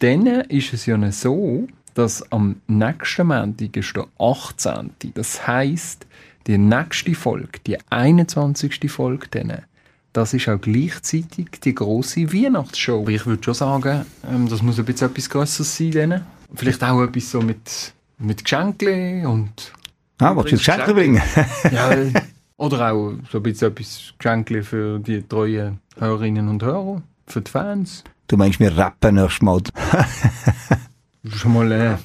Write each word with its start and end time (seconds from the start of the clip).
Dann 0.00 0.26
ist 0.26 0.74
es 0.74 0.84
ja 0.84 1.10
so, 1.10 1.66
dass 1.94 2.30
am 2.30 2.56
nächsten 2.66 3.28
Montag 3.28 3.74
ist 3.76 3.96
der 3.96 4.06
18. 4.18 4.90
Das 5.14 5.46
heisst, 5.46 6.06
die 6.46 6.58
nächste 6.58 7.14
Folge, 7.14 7.58
die 7.66 7.78
21. 7.90 8.90
Folge 8.90 9.26
dann, 9.30 9.62
das 10.12 10.34
ist 10.34 10.48
auch 10.48 10.60
gleichzeitig 10.60 11.48
die 11.64 11.74
große 11.74 12.32
Weihnachtsshow. 12.32 13.00
Aber 13.00 13.10
ich 13.10 13.24
würde 13.24 13.42
schon 13.42 13.54
sagen, 13.54 14.04
ähm, 14.30 14.48
das 14.48 14.62
muss 14.62 14.78
ein 14.78 14.84
bisschen 14.84 15.10
etwas 15.10 15.30
Größeres 15.30 15.76
sein. 15.76 15.90
Dann. 15.92 16.26
Vielleicht 16.54 16.82
auch 16.84 17.02
etwas 17.02 17.30
so 17.30 17.40
mit, 17.40 17.94
mit 18.18 18.44
Geschenken 18.44 19.26
und... 19.26 19.72
Ah, 20.18 20.36
willst 20.36 20.52
du 20.52 20.56
Geschenke 20.56 20.92
bringen? 20.92 21.22
ja, 21.72 21.90
oder 22.58 22.92
auch 22.92 23.14
so 23.30 23.38
ein 23.38 23.42
bisschen 23.42 23.68
etwas 23.68 24.14
Geschenke 24.18 24.62
für 24.62 24.98
die 24.98 25.22
treuen 25.22 25.80
Hörerinnen 25.98 26.48
und 26.48 26.62
Hörer, 26.62 27.02
für 27.26 27.40
die 27.40 27.50
Fans. 27.50 28.04
Du 28.28 28.36
meinst, 28.36 28.58
wir 28.58 28.76
rappen 28.76 29.14
nächstes 29.14 29.42
Mal? 29.42 29.62
schon 31.32 31.52
mal... 31.52 31.70
Äh, 31.70 31.96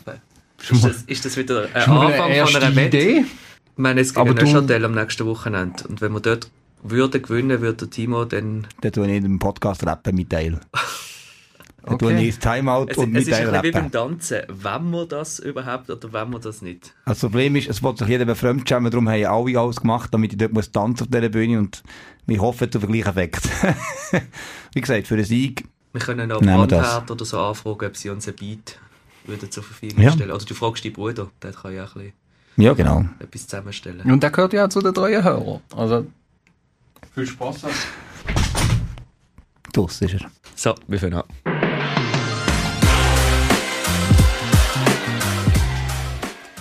ist, 0.70 0.84
das, 0.84 1.02
ist 1.04 1.26
das 1.26 1.36
wieder 1.36 1.68
ein 1.73 1.90
Anfang 1.90 2.48
von 2.48 2.55
einer 2.55 2.76
Wette? 2.76 2.98
Idee? 2.98 3.26
Ich 3.26 3.78
meine, 3.78 4.02
es 4.02 4.14
gibt 4.14 4.28
ein 4.28 4.36
Neuchâtel 4.36 4.86
am 4.86 4.94
nächsten 4.94 5.26
Wochenende. 5.26 5.88
Und 5.88 6.00
wenn 6.02 6.14
wir 6.14 6.20
dort 6.20 6.52
würde 6.84 7.22
gewinnen, 7.22 7.62
würde 7.62 7.90
Timo 7.90 8.26
dann... 8.26 8.68
Dann 8.81 8.92
tue 8.92 9.08
ich 9.08 9.14
in 9.16 9.23
dem 9.23 9.40
Podcast 9.40 9.84
rappen 9.86 10.16
mit 10.16 10.30
Teil. 10.30 10.59
Dann 11.84 11.95
okay. 11.95 12.05
tue 12.05 12.22
ich 12.22 12.38
Timeout 12.38 12.86
es, 12.90 12.98
und 12.98 13.12
mit 13.12 13.28
Teil 13.28 13.50
rappen. 13.50 13.56
Es 13.56 13.64
ist 13.64 13.64
wie 13.64 13.72
beim 13.72 13.92
Tanzen. 13.92 14.42
Wenn 14.48 14.92
wir 14.92 15.08
das 15.08 15.40
überhaupt 15.40 15.90
oder 15.90 16.14
wenn 16.14 16.30
wir 16.30 16.38
das 16.38 16.62
nicht? 16.62 16.94
Also 17.06 17.26
das 17.26 17.31
Problem 17.31 17.56
ist, 17.56 17.67
es 17.67 17.81
wollte 17.81 18.03
sich 18.03 18.09
jeder 18.09 18.26
befremdschämen, 18.26 18.92
darum 18.92 19.09
haben 19.09 19.26
alle 19.26 19.59
alles 19.59 19.81
gemacht, 19.81 20.14
damit 20.14 20.34
ich 20.34 20.38
dort 20.38 20.53
muss 20.53 20.72
tanzen 20.72 21.06
auf 21.06 21.09
dieser 21.09 21.30
Bühne 21.30 21.58
und 21.58 21.81
wir 22.28 22.40
hoffen 22.40 22.66
auf 22.66 22.81
den 22.81 22.92
gleichen 22.92 23.08
Effekt. 23.08 23.50
wie 24.76 24.81
gesagt, 24.81 25.08
für 25.08 25.16
einen 25.16 25.23
Sieg 25.23 25.64
Wir 25.94 26.02
können 26.02 26.31
auch 26.31 26.41
Brandherd 26.41 27.12
oder 27.12 27.26
so 27.26 27.40
anfragen, 27.40 27.88
ob 27.88 27.98
sie 27.98 28.09
uns 28.09 28.27
ein 28.27 28.36
Beat 28.36 28.80
würden 29.26 29.52
zur 29.52 29.63
Verfügung 29.63 30.04
ja. 30.04 30.12
stellen. 30.12 30.31
Also 30.31 30.45
du 30.45 30.54
fragst 30.54 30.86
deinen 30.86 30.94
Bruder, 30.94 31.30
der 31.41 31.52
kann 31.52 31.73
ja 31.76 31.86
auch 31.86 31.95
ein 31.95 32.14
bisschen 32.56 32.64
ja, 32.64 32.73
genau. 32.73 33.06
etwas 33.20 33.47
zusammenstellen. 33.47 34.09
Und 34.09 34.23
der 34.23 34.31
gehört 34.31 34.53
ja 34.53 34.66
auch 34.66 34.69
zu 34.69 34.81
den 34.81 34.94
treuen 34.94 35.23
Hörern. 35.23 35.62
Also 35.75 36.08
viel 37.14 37.28
Spaß. 37.28 37.66
Das 39.73 40.02
ist 40.02 40.14
er. 40.14 40.31
So, 40.56 40.75
wir 40.88 41.00
fangen 41.00 41.16
an. 41.16 41.50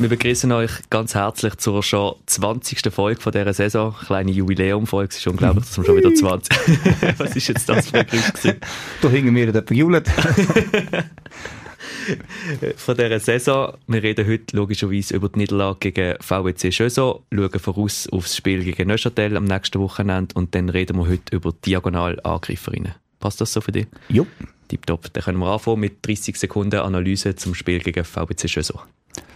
Wir 0.01 0.09
begrüßen 0.09 0.51
euch 0.53 0.71
ganz 0.89 1.15
herzlich 1.15 1.57
zur 1.57 1.83
schon 1.83 2.15
20. 2.25 2.91
Folge 2.91 3.21
von 3.21 3.33
dieser 3.33 3.53
Saison. 3.53 3.95
Kleine 3.95 4.31
Jubiläumfolge. 4.31 5.11
Es 5.11 5.19
ist 5.19 5.27
unglaublich, 5.27 5.67
dass 5.67 5.77
wir 5.77 5.85
schon 5.85 5.99
wieder 5.99 6.15
20. 6.15 6.59
Was 7.19 7.37
ist 7.37 7.49
jetzt 7.49 7.69
das 7.69 7.91
für 7.91 7.99
ein 7.99 8.07
Geräusch? 8.07 8.57
Da 9.03 9.11
hingen 9.11 9.35
wir 9.35 9.45
jemand 9.45 9.67
gejubelt. 9.67 10.09
von 12.77 12.97
dieser 12.97 13.21
Saison. 13.21 13.77
Wir 13.89 14.03
reden 14.03 14.27
heute 14.27 14.57
logischerweise 14.57 15.17
über 15.17 15.29
die 15.29 15.41
Niederlage 15.41 15.93
gegen 15.93 16.17
VWC 16.19 16.73
Schöso, 16.73 17.27
schauen 17.31 17.61
voraus 17.61 18.09
aufs 18.11 18.35
Spiel 18.35 18.65
gegen 18.65 18.89
Neuchâtel 18.89 19.37
am 19.37 19.45
nächsten 19.45 19.81
Wochenende 19.81 20.35
und 20.35 20.55
dann 20.55 20.71
reden 20.71 20.97
wir 20.97 21.09
heute 21.09 21.37
über 21.37 21.53
Diagonalangrifferinnen. 21.53 22.95
Passt 23.19 23.43
das 23.43 23.53
so 23.53 23.61
für 23.61 23.73
dich? 23.73 23.87
Jo. 24.09 24.27
Tipptopp. 24.69 25.13
Dann 25.13 25.25
können 25.25 25.41
wir 25.41 25.53
anfangen 25.53 25.81
mit 25.81 25.99
30 26.07 26.39
Sekunden 26.39 26.81
Analyse 26.81 27.37
zum 27.37 27.55
Spiel 27.55 27.81
gegen 27.81 28.03
VWC 28.03 28.49
Schöso. 28.49 28.81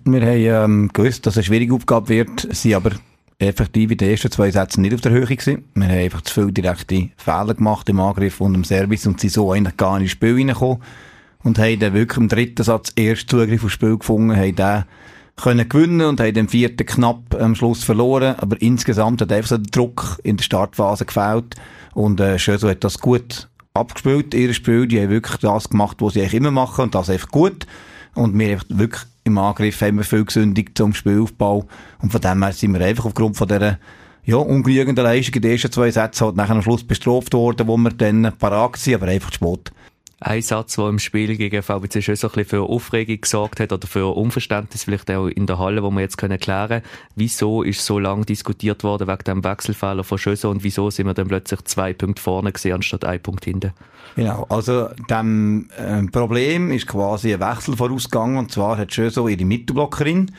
Wir 0.06 0.20
haben 0.20 0.72
ähm, 0.72 0.90
gewusst, 0.92 1.24
dass 1.24 1.34
es 1.34 1.38
eine 1.38 1.44
schwierige 1.44 1.74
Aufgabe 1.74 2.10
wird, 2.10 2.46
sie 2.50 2.74
aber 2.74 2.90
effektiv 3.38 3.90
in 3.90 3.96
den 3.96 4.10
ersten 4.10 4.30
zwei 4.30 4.50
Sätzen 4.50 4.82
nicht 4.82 4.92
auf 4.92 5.00
der 5.00 5.12
Höhe 5.12 5.24
gewesen. 5.24 5.64
Wir 5.74 5.88
haben 5.88 5.98
einfach 5.98 6.20
zu 6.20 6.34
viele 6.34 6.52
direkte 6.52 7.08
Fehler 7.16 7.54
gemacht 7.54 7.88
im 7.88 8.00
Angriff 8.00 8.40
und 8.42 8.54
im 8.54 8.64
Service 8.64 9.06
und 9.06 9.18
sie 9.18 9.30
so 9.30 9.52
eigentlich 9.52 9.78
gar 9.78 9.94
nicht 9.94 10.04
ins 10.04 10.12
Spiel 10.12 10.34
reingekommen 10.34 10.82
und 11.42 11.58
haben 11.58 11.78
dann 11.78 11.94
wirklich 11.94 12.18
im 12.18 12.28
dritten 12.28 12.62
Satz 12.62 12.92
erst 12.96 13.30
Zugriff 13.30 13.64
aufs 13.64 13.72
Spiel 13.72 13.96
gefunden, 13.96 14.36
haben 14.36 14.54
den 14.54 14.84
können 15.36 15.68
gewinnen 15.68 16.06
und 16.06 16.20
haben 16.20 16.34
den 16.34 16.48
vierten 16.48 16.86
knapp 16.86 17.34
am 17.40 17.54
Schluss 17.54 17.82
verloren, 17.82 18.36
aber 18.38 18.60
insgesamt 18.60 19.22
hat 19.22 19.32
einfach 19.32 19.48
so 19.48 19.58
der 19.58 19.70
Druck 19.70 20.20
in 20.22 20.36
der 20.36 20.44
Startphase 20.44 21.06
gefällt 21.06 21.54
und 21.94 22.20
äh, 22.20 22.38
Schöso 22.38 22.68
hat 22.68 22.84
das 22.84 22.98
gut 22.98 23.48
abgespielt, 23.72 24.34
ihr 24.34 24.52
Spiel, 24.52 24.86
die 24.86 25.00
haben 25.00 25.08
wirklich 25.08 25.38
das 25.38 25.70
gemacht, 25.70 25.96
was 26.00 26.12
sie 26.12 26.20
eigentlich 26.20 26.34
immer 26.34 26.50
machen 26.50 26.82
und 26.82 26.94
das 26.94 27.08
einfach 27.08 27.30
gut. 27.30 27.66
Und 28.14 28.38
wir 28.38 28.56
haben 28.56 28.62
wirklich 28.68 29.02
im 29.24 29.38
Angriff 29.38 29.80
haben 29.80 29.96
wir 29.96 30.04
viel 30.04 30.24
gesündigt 30.24 30.76
zum 30.76 30.94
Spielaufbau. 30.94 31.66
Und 32.00 32.12
von 32.12 32.20
dem 32.20 32.42
her 32.42 32.52
sind 32.52 32.74
wir 32.74 32.84
einfach 32.84 33.06
aufgrund 33.06 33.36
von 33.36 33.48
dieser 33.48 33.78
ja, 34.24 34.36
ungenügenden 34.36 35.04
Leistung 35.04 35.34
in 35.34 35.42
den 35.42 35.52
ersten 35.52 35.72
zwei 35.72 35.90
Sätzen 35.90 36.26
halt 36.26 36.36
nachher 36.36 36.54
am 36.54 36.62
Schluss 36.62 36.84
bestraft 36.84 37.34
worden, 37.34 37.66
wo 37.66 37.76
wir 37.76 37.90
dann 37.90 38.32
parat 38.38 38.76
sind, 38.76 38.94
aber 38.94 39.06
einfach 39.06 39.30
zu 39.30 39.36
spät 39.36 39.72
ein 40.24 40.40
Satz, 40.40 40.76
der 40.76 40.88
im 40.88 40.98
Spiel 40.98 41.36
gegen 41.36 41.62
VBC 41.62 42.02
schon 42.02 42.16
so 42.16 42.28
ein 42.28 42.32
bisschen 42.32 42.48
für 42.48 42.62
Aufregung 42.62 43.20
gesorgt 43.20 43.60
hat 43.60 43.72
oder 43.72 43.86
für 43.86 44.16
Unverständnis 44.16 44.84
vielleicht 44.84 45.10
auch 45.10 45.26
in 45.26 45.46
der 45.46 45.58
Halle, 45.58 45.82
wo 45.82 45.90
wir 45.90 46.00
jetzt 46.00 46.16
können 46.16 46.38
klären 46.38 46.82
wieso 47.14 47.62
ist 47.62 47.84
so 47.84 47.98
lange 47.98 48.24
diskutiert 48.24 48.84
worden 48.84 49.06
wegen 49.06 49.24
dem 49.24 49.44
Wechselfehler 49.44 50.02
von 50.02 50.16
Schöso 50.16 50.50
und 50.50 50.64
wieso 50.64 50.88
sind 50.90 51.06
wir 51.06 51.14
dann 51.14 51.28
plötzlich 51.28 51.62
zwei 51.64 51.92
Punkte 51.92 52.22
vorne 52.22 52.52
gesehen 52.52 52.74
anstatt 52.74 53.04
ein 53.04 53.20
Punkt 53.20 53.44
hinten? 53.44 53.72
Genau, 54.16 54.46
also 54.48 54.88
dem 55.10 55.68
äh, 55.76 56.02
Problem 56.04 56.70
ist 56.70 56.86
quasi 56.86 57.34
ein 57.34 57.40
Wechsel 57.40 57.76
vorausgegangen 57.76 58.38
und 58.38 58.50
zwar 58.50 58.78
hat 58.78 58.94
Schöso 58.94 59.28
ihre 59.28 59.44
Mittelblockerin 59.44 60.30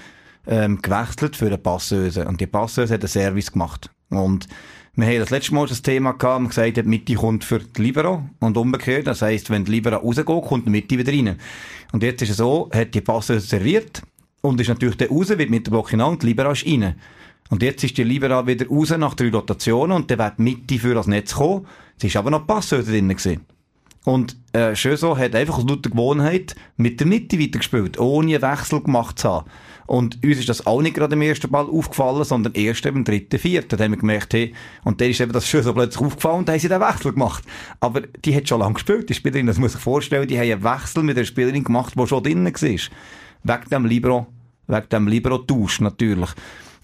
ähm, 0.48 0.82
gewechselt 0.82 1.36
für 1.36 1.48
eine 1.48 1.58
Passeuse. 1.58 2.26
Und 2.26 2.42
die 2.42 2.48
Passeuse 2.48 2.94
hat 2.94 3.02
einen 3.02 3.10
Service 3.10 3.52
gemacht. 3.52 3.92
Und 4.10 4.48
wir 4.98 5.08
haben 5.08 5.20
das 5.20 5.30
letzte 5.30 5.54
Mal 5.54 5.68
das 5.68 5.82
Thema 5.82 6.14
gehabt, 6.14 6.40
und 6.40 6.48
gesagt, 6.50 6.78
die 6.78 6.84
Mitte 6.84 7.16
kommt 7.16 7.44
für 7.44 7.60
die 7.60 7.82
Libero 7.82 8.30
und 8.40 8.56
umgekehrt. 8.56 9.08
Das 9.08 9.22
heisst, 9.22 9.50
wenn 9.50 9.66
die 9.66 9.72
Libero 9.72 9.98
rausgeht, 9.98 10.26
kommt 10.26 10.66
die 10.66 10.70
Mitte 10.70 10.98
wieder 10.98 11.12
rein. 11.12 11.38
Und 11.92 12.02
jetzt 12.02 12.22
ist 12.22 12.30
es 12.30 12.38
so, 12.38 12.70
hat 12.74 12.96
die 12.96 13.02
Passe 13.02 13.40
serviert 13.42 14.02
und 14.42 14.62
ist 14.62 14.70
natürlich 14.70 14.96
der 14.96 15.10
raus, 15.10 15.30
wird 15.30 15.50
mit 15.50 15.68
der 15.68 15.72
Block 15.72 15.90
hinein 15.90 16.12
und 16.12 16.24
die 16.24 16.28
Libero 16.28 16.52
ist 16.52 16.66
rein. 16.66 16.96
Und 17.50 17.62
jetzt 17.62 17.84
ist 17.84 17.98
die 17.98 18.04
Libera 18.04 18.48
wieder 18.48 18.68
raus 18.68 18.92
nach 18.98 19.16
drei 19.16 19.30
Rotationen 19.30 19.98
und 19.98 20.10
dann 20.10 20.18
wird 20.18 20.38
die 20.38 20.44
Mitte 20.44 20.80
für 20.80 20.96
das 20.96 21.08
Netz 21.08 21.36
kommen. 21.36 21.68
Es 21.98 22.06
ist 22.06 22.16
aber 22.16 22.32
noch 22.32 22.48
Passe 22.48 22.84
drin 22.84 23.10
gewesen. 23.10 23.42
Und 24.06 24.38
äh, 24.54 24.76
Schöso 24.76 25.18
hat 25.18 25.36
einfach 25.36 25.58
aus 25.58 25.66
lauter 25.68 25.90
Gewohnheit 25.90 26.56
mit 26.78 27.00
der 27.00 27.08
Mitte 27.08 27.40
weitergespielt, 27.40 28.00
ohne 28.00 28.36
einen 28.36 28.42
Wechsel 28.42 28.82
gemacht 28.82 29.20
zu 29.20 29.30
haben. 29.30 29.50
Und 29.88 30.24
uns 30.24 30.40
ist 30.40 30.50
das 30.50 30.66
auch 30.66 30.82
nicht 30.82 30.96
gerade 30.96 31.14
im 31.14 31.22
ersten 31.22 31.50
Ball 31.50 31.66
aufgefallen, 31.66 32.24
sondern 32.24 32.54
erst 32.54 32.86
im 32.86 33.04
dritten, 33.04 33.38
vierten. 33.38 33.78
Da 33.78 33.84
haben 33.84 33.92
wir 33.92 34.00
gemerkt, 34.00 34.34
hey, 34.34 34.54
und 34.84 35.00
dann 35.00 35.10
ist 35.10 35.22
eben 35.22 35.32
das 35.32 35.48
Schöso 35.48 35.74
plötzlich 35.74 36.04
aufgefallen 36.04 36.40
und 36.40 36.48
dann 36.48 36.54
haben 36.54 36.60
sie 36.60 36.70
den 36.70 36.82
Wechsel 36.82 37.14
gemacht. 37.14 37.44
Aber 37.80 38.02
die 38.02 38.36
hat 38.36 38.50
schon 38.50 38.60
lange 38.60 38.74
gespielt, 38.74 39.10
die 39.10 39.14
Spielerin, 39.14 39.46
das 39.46 39.60
muss 39.60 39.76
ich 39.76 39.82
vorstellen, 39.82 40.28
die 40.28 40.40
haben 40.40 40.52
einen 40.52 40.64
Wechsel 40.64 41.04
mit 41.04 41.18
der 41.18 41.26
Spielerin 41.26 41.64
gemacht, 41.64 41.94
die 41.96 42.08
schon 42.08 42.24
drinnen 42.24 42.46
war. 42.46 42.80
Wegen 43.48 43.70
dem 43.70 43.86
Libero, 43.86 44.28
wegen 44.68 44.90
dem 44.90 45.08
Libero-Tausch 45.08 45.82
natürlich. 45.82 46.32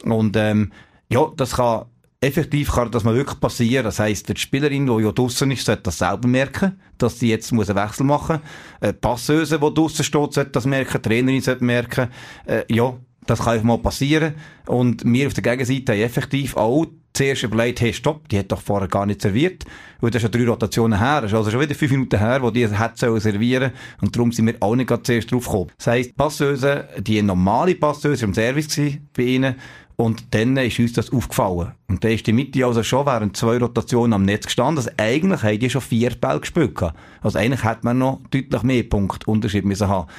Und 0.04 0.36
ähm, 0.38 0.72
ja, 1.10 1.28
das 1.36 1.56
kann 1.56 1.86
effektiv 2.22 2.72
kann 2.72 2.92
das 2.92 3.04
mal 3.04 3.16
wirklich 3.16 3.40
passieren. 3.40 3.84
Das 3.84 4.00
heisst, 4.00 4.30
die 4.30 4.40
Spielerin, 4.40 4.86
die 4.86 5.04
ja 5.04 5.12
draussen 5.12 5.52
ist, 5.52 5.66
sollte 5.66 5.84
das 5.84 5.98
selber 5.98 6.28
merken, 6.28 6.80
dass 7.00 7.20
sie 7.20 7.30
jetzt 7.30 7.52
einen 7.52 7.62
Wechsel 7.62 8.06
machen 8.06 8.40
muss. 8.80 8.90
Äh, 8.90 8.94
Passeuse, 8.94 9.59
die 9.59 9.74
draussen 9.74 10.06
steht, 10.06 10.34
sollte 10.34 10.52
das 10.52 10.66
merken. 10.66 11.02
Die 11.02 11.09
Trainerin 11.09 11.42
sollte 11.42 11.64
merken. 11.64 12.09
Äh, 12.46 12.64
ja, 12.70 12.96
das 13.26 13.40
kann 13.40 13.54
einfach 13.54 13.66
mal 13.66 13.80
passieren. 13.80 14.36
Und 14.68 15.04
wir 15.04 15.28
auf 15.28 15.34
der 15.34 15.44
Gegenseite 15.44 15.94
haben 15.94 16.02
effektiv 16.02 16.56
auch 16.56 16.86
zuerst 17.14 17.44
überlegt, 17.44 17.82
hey, 17.82 17.94
stopp, 17.94 18.30
die 18.30 18.40
hat 18.40 18.52
doch 18.52 18.62
vorher 18.62 18.88
gar 18.88 19.06
nicht 19.06 19.22
serviert. 19.22 19.66
Und 20.00 20.14
das 20.14 20.24
ist 20.24 20.32
schon 20.32 20.40
drei 20.40 20.50
Rotationen 20.50 21.00
her. 21.00 21.22
Das 21.22 21.32
ist 21.32 21.38
also 21.38 21.50
schon 21.50 21.59
wieder 21.59 21.76
fünf 21.76 21.92
Minuten 21.92 22.20
her, 22.20 22.42
wo 22.42 22.52
die 22.52 22.68
hat 22.68 22.98
servieren 22.98 23.72
Und 24.00 24.16
darum 24.16 24.32
sind 24.32 24.46
wir 24.46 24.56
auch 24.59 24.76
nicht 24.76 24.88
gerade 24.88 25.03
zuerst 25.03 25.32
drauf 25.32 25.46
gekommen. 25.46 25.72
Das 25.78 25.88
heisst, 25.88 26.16
Passeuse, 26.16 26.88
die 27.00 27.22
normale 27.22 27.76
Passeuse 27.76 28.26
im 28.26 28.34
Service 28.34 28.80
bei 29.16 29.24
ihnen. 29.24 29.56
Und 29.96 30.34
dann 30.34 30.57
ist 30.57 30.79
uns 30.79 30.94
das 30.94 31.12
aufgefallen. 31.12 31.74
Und 31.88 32.03
dann 32.03 32.12
ist 32.12 32.25
die 32.25 32.34
Mitte 32.34 32.66
also 32.66 32.84
schon 32.84 33.06
während 33.06 33.38
zwei 33.38 33.57
Rotationen 33.57 34.13
am 34.13 34.24
Netz 34.24 34.46
gestanden. 34.46 34.78
Also 34.78 34.90
eigentlich 34.97 35.44
haben 35.44 35.59
die 35.59 35.69
schon 35.69 35.81
vier 35.81 36.12
Bälle 36.12 36.40
gespielt. 36.40 36.79
Also 37.22 37.38
eigentlich 37.38 37.63
hat 37.63 37.84
man 37.84 37.97
noch 37.97 38.22
deutlich 38.31 38.63
mehr 38.63 38.84
Punkte 38.84 39.29
Unterschied 39.29 39.66
müssen 39.66 39.88
haben. 39.88 40.09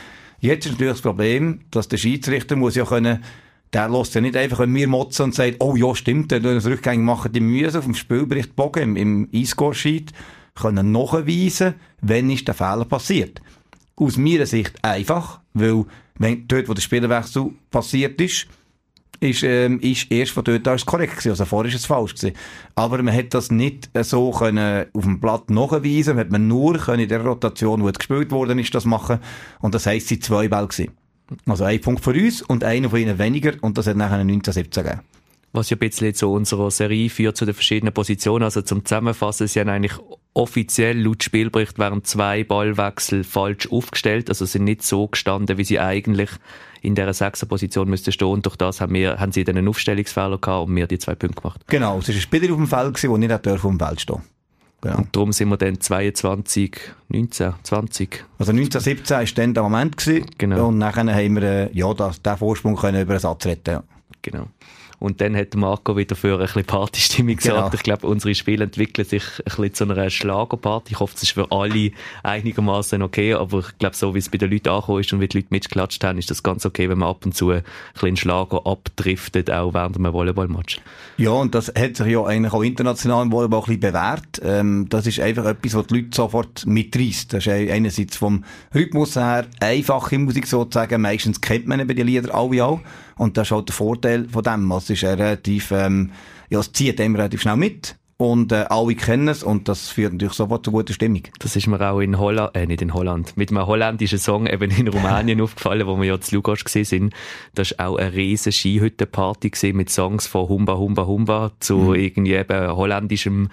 Jetzt 0.41 0.67
ist 0.67 0.73
natürlich 0.73 0.95
das 0.95 1.03
Problem, 1.03 1.61
dass 1.71 1.89
der 1.89 1.99
Schiedsrichter 1.99 2.57
muss 2.57 2.75
ja 2.75 2.85
können, 2.85 3.23
der 3.73 3.89
lässt 3.89 4.15
ja 4.15 4.21
nicht 4.21 4.37
einfach, 4.37 4.59
wenn 4.59 4.75
wir 4.75 4.89
motzen 4.89 5.25
und 5.25 5.35
sagt, 5.35 5.57
oh 5.61 5.77
ja, 5.77 5.95
stimmt, 5.95 6.33
dann 6.33 6.43
das 6.43 6.67
Rückgängig 6.67 7.05
machen, 7.05 7.33
die 7.33 7.41
müssen 7.41 7.79
auf 7.79 7.85
dem 7.85 7.95
Spielbericht 7.95 8.55
Bogen, 8.55 8.83
im, 8.83 8.97
im 8.97 9.29
E-Score-Sheet, 9.33 10.13
können 10.55 10.93
nachweisen, 10.93 11.75
wenn 12.01 12.29
ist 12.31 12.47
der 12.47 12.55
Fehler 12.55 12.85
passiert. 12.85 13.41
Aus 13.97 14.17
meiner 14.17 14.47
Sicht 14.47 14.85
einfach, 14.85 15.41
weil, 15.55 15.85
wenn 16.19 16.47
dort, 16.49 16.69
wo 16.69 16.75
der 16.75 16.83
Spielerwechsel 16.83 17.51
passiert 17.71 18.21
ist, 18.21 18.47
ist, 19.23 19.43
ähm, 19.43 19.79
ist 19.81 20.11
erst 20.11 20.33
von 20.33 20.45
dort 20.45 20.67
aus 20.67 20.85
korrekt 20.85 21.13
gewesen. 21.13 21.31
Also 21.31 21.45
vorher 21.45 21.73
ist 21.73 21.79
es 21.79 21.87
falsch 21.87 22.15
gewesen. 22.15 22.37
Aber 22.75 23.03
man 23.03 23.15
hat 23.15 23.35
das 23.35 23.51
nicht 23.51 23.91
so 24.03 24.31
können 24.31 24.87
auf 24.93 25.03
dem 25.03 25.21
Blatt 25.21 25.51
nachweisen. 25.51 26.17
Man 26.17 26.25
hat 26.25 26.33
man 26.33 26.49
nur 26.49 26.79
können 26.79 27.03
in 27.03 27.09
der 27.09 27.23
Rotation, 27.23 27.87
es 27.87 27.99
gespielt 27.99 28.31
worden 28.31 28.59
ist, 28.59 28.75
das 28.75 28.85
machen. 28.85 29.19
Und 29.61 29.75
das 29.75 29.87
heisst, 29.87 30.05
es 30.05 30.09
sind 30.09 30.25
zwei 30.25 30.49
Bälle 30.49 30.69
gewesen. 30.69 30.93
Also 31.47 31.65
ein 31.65 31.81
Punkt 31.81 32.03
für 32.03 32.11
uns 32.11 32.43
und 32.43 32.65
einer 32.65 32.91
von 32.91 32.99
ihnen 32.99 33.19
weniger. 33.19 33.53
Und 33.61 33.79
das 33.79 33.87
hat 33.87 33.97
nachher 33.97 34.19
1917 34.19 34.85
gegeben. 34.85 35.01
Was 35.53 35.71
ja 35.71 35.77
ein 35.77 35.81
bisschen 35.81 36.15
zu 36.15 36.33
unserer 36.33 36.71
Serie 36.71 37.11
führt, 37.11 37.37
zu 37.37 37.45
den 37.45 37.55
verschiedenen 37.55 37.93
Positionen. 37.93 38.45
Also 38.45 38.63
zum 38.63 38.85
Zusammenfassen, 38.85 39.47
sie 39.47 39.61
haben 39.61 39.69
eigentlich 39.69 39.99
offiziell 40.35 40.99
laut 40.99 41.23
Spielbericht 41.23 41.79
während 41.79 42.07
zwei 42.07 42.43
Ballwechsel 42.43 43.23
falsch 43.23 43.71
aufgestellt, 43.71 44.31
also 44.31 44.47
sind 44.47 44.65
nicht 44.65 44.83
so 44.83 45.09
gestanden, 45.09 45.59
wie 45.59 45.65
sie 45.65 45.79
eigentlich 45.79 46.31
in 46.81 46.95
dieser 46.95 47.13
sechsten 47.13 47.49
Position 47.49 47.89
müssten 47.89 48.13
stehen. 48.13 48.29
Und 48.29 48.47
durch 48.47 48.57
das 48.57 48.81
haben, 48.81 48.95
wir, 48.95 49.21
haben 49.21 49.31
sie 49.31 49.45
dann 49.45 49.57
einen 49.57 49.69
Aufstellungsfehler 49.69 50.39
gehabt 50.39 50.69
und 50.69 50.75
wir 50.75 50.87
die 50.87 50.99
zwei 50.99 51.15
Punkte 51.15 51.43
gemacht. 51.43 51.61
Genau, 51.69 51.99
es 51.99 52.09
ist 52.09 52.17
ein 52.17 52.21
Spieler 52.23 52.51
auf 52.51 52.57
dem 52.57 52.67
Feld, 52.67 53.03
der 53.03 53.19
nicht 53.19 53.49
auf 53.49 53.63
dem 53.63 53.79
Feld 53.79 54.01
stehen 54.01 54.23
Genau. 54.83 54.97
Und 54.97 55.15
darum 55.15 55.33
sind 55.33 55.49
wir 55.49 55.57
dann 55.57 55.81
22, 55.81 56.77
19, 57.09 57.55
20. 57.63 58.25
Also 58.41 58.53
19, 58.53 58.81
17 58.81 59.17
war 59.17 59.25
dann 59.25 59.55
der 59.55 59.63
Moment. 59.63 59.97
Gewesen. 59.97 60.27
Genau. 60.39 60.69
Und 60.69 60.79
nachher 60.79 61.07
haben 61.07 61.37
wir, 61.37 61.43
äh, 61.43 61.71
ja, 61.73 61.95
das, 61.95 62.21
den 62.21 62.37
Vorsprung 62.37 62.75
können 62.75 63.01
über 63.01 63.13
einen 63.13 63.21
Satz 63.21 63.47
retten. 63.47 63.71
Ja. 63.71 63.85
Genau. 64.23 64.49
Und 65.03 65.21
dann 65.21 65.37
hat 65.37 65.57
Marco 65.57 65.97
wieder 65.97 66.15
für 66.15 66.35
ein 66.35 66.47
bisschen 66.47 66.65
Partystimmung. 66.65 67.35
Genau. 67.35 67.69
Ich 67.75 67.83
glaube, 67.83 68.07
unsere 68.07 68.37
Spiele 68.37 68.63
entwickeln 68.63 69.05
sich 69.05 69.25
ein 69.41 69.45
bisschen 69.47 69.75
zu 69.75 69.85
einer 69.85 70.09
Schlagerparty. 70.09 70.93
Ich 70.93 71.01
hoffe, 71.01 71.15
es 71.17 71.25
ist 71.25 71.33
für 71.33 71.51
alle 71.51 71.91
einigermaßen 72.23 73.03
okay, 73.03 73.35
aber 73.35 73.59
ich 73.59 73.79
glaube, 73.79 73.97
so 73.97 74.15
wie 74.15 74.21
es 74.21 74.29
bei 74.29 74.39
den 74.39 74.53
Leuten 74.53 74.69
angekommen 74.69 75.01
ist 75.01 75.13
und 75.13 75.21
wie 75.21 75.27
die 75.27 75.39
Leute 75.39 75.49
mitgeklatscht 75.51 76.05
haben, 76.05 76.21
ist 76.21 76.31
das 76.31 76.45
ganz 76.45 76.65
okay, 76.65 76.89
wenn 76.89 76.99
man 76.99 77.09
ab 77.09 77.27
und 77.27 77.35
zu 77.35 77.51
ein 77.51 77.65
bisschen 77.95 78.17
Schlager 78.17 78.65
abdriftet, 78.65 79.51
auch 79.51 79.75
während 79.75 79.97
einem 79.97 80.13
Volleyballmatch. 80.13 80.81
Ja, 81.17 81.31
und 81.31 81.53
das 81.57 81.73
hat 81.77 81.97
sich 81.97 82.07
ja 82.07 82.25
eigentlich 82.25 82.53
auch 82.53 82.63
international 82.63 83.25
im 83.25 83.33
Volleyball 83.33 83.59
ein 83.59 83.65
bisschen 83.65 83.81
bewährt. 83.81 84.41
Ähm, 84.45 84.87
das 84.89 85.09
ist 85.09 85.19
einfach 85.19 85.47
etwas, 85.47 85.75
was 85.75 85.87
die 85.89 85.95
Leute 85.97 86.11
sofort 86.15 86.65
mitreißt. 86.65 87.33
Das 87.33 87.45
ist 87.45 87.53
einerseits 87.53 88.17
vom 88.17 88.45
Rhythmus 88.73 89.17
her 89.17 89.47
einfache 89.59 90.17
Musik 90.21 90.47
sozusagen. 90.47 91.03
Meistens 91.03 91.41
kennt 91.41 91.67
man 91.67 91.81
eben 91.81 91.97
die 91.97 92.05
Lieder 92.05 92.33
alle 92.33 92.65
auch. 92.65 92.81
Und 93.17 93.37
das 93.37 93.49
ist 93.49 93.53
halt 93.53 93.69
der 93.69 93.75
Vorteil 93.75 94.29
von 94.29 94.43
dem. 94.43 94.71
Es 94.73 94.92
ist 94.93 95.05
relativ, 95.05 95.71
ähm, 95.73 96.13
ja, 96.51 96.61
es 96.61 96.73
zieht 96.73 97.01
einem 97.01 97.17
relativ 97.17 97.43
schnell 97.43 97.57
mit. 97.57 97.97
Und 98.23 98.53
äh, 98.53 98.67
alle 98.69 98.95
kennen 98.95 99.27
es 99.27 99.43
und 99.43 99.69
das 99.69 99.89
führt 99.89 100.13
natürlich 100.13 100.35
sofort 100.35 100.65
zu 100.65 100.71
guter 100.71 100.95
Stimmung. 100.95 101.23
Das 101.41 101.57
ist 101.57 101.67
mir 101.67 101.81
auch 101.81 101.99
in 101.99 102.21
Holland, 102.21 102.55
äh, 102.55 102.67
nicht 102.67 102.81
in 102.81 102.95
Holland, 102.95 103.37
mit 103.37 103.51
einem 103.51 103.67
holländischen 103.67 104.21
Song 104.21 104.47
eben 104.47 104.71
in 104.71 104.87
Rumänien 104.87 105.41
aufgefallen, 105.41 105.89
wo 105.89 105.97
wir 105.97 106.05
ja 106.05 106.21
zu 106.21 106.37
Lugas 106.37 106.63
gesehen 106.63 106.85
sind. 106.85 107.15
Das 107.57 107.77
war 107.77 107.89
auch 107.89 107.97
eine 107.97 108.13
riesen 108.13 108.53
Skihüttenparty 108.53 109.73
mit 109.73 109.91
Songs 109.91 110.29
von 110.29 110.49
Humba 110.49 110.77
Humba 110.77 111.05
Humba 111.05 111.51
zu 111.59 111.77
mhm. 111.79 111.95
irgendwie 111.97 112.35
eben 112.35 112.77
holländischem 112.77 113.49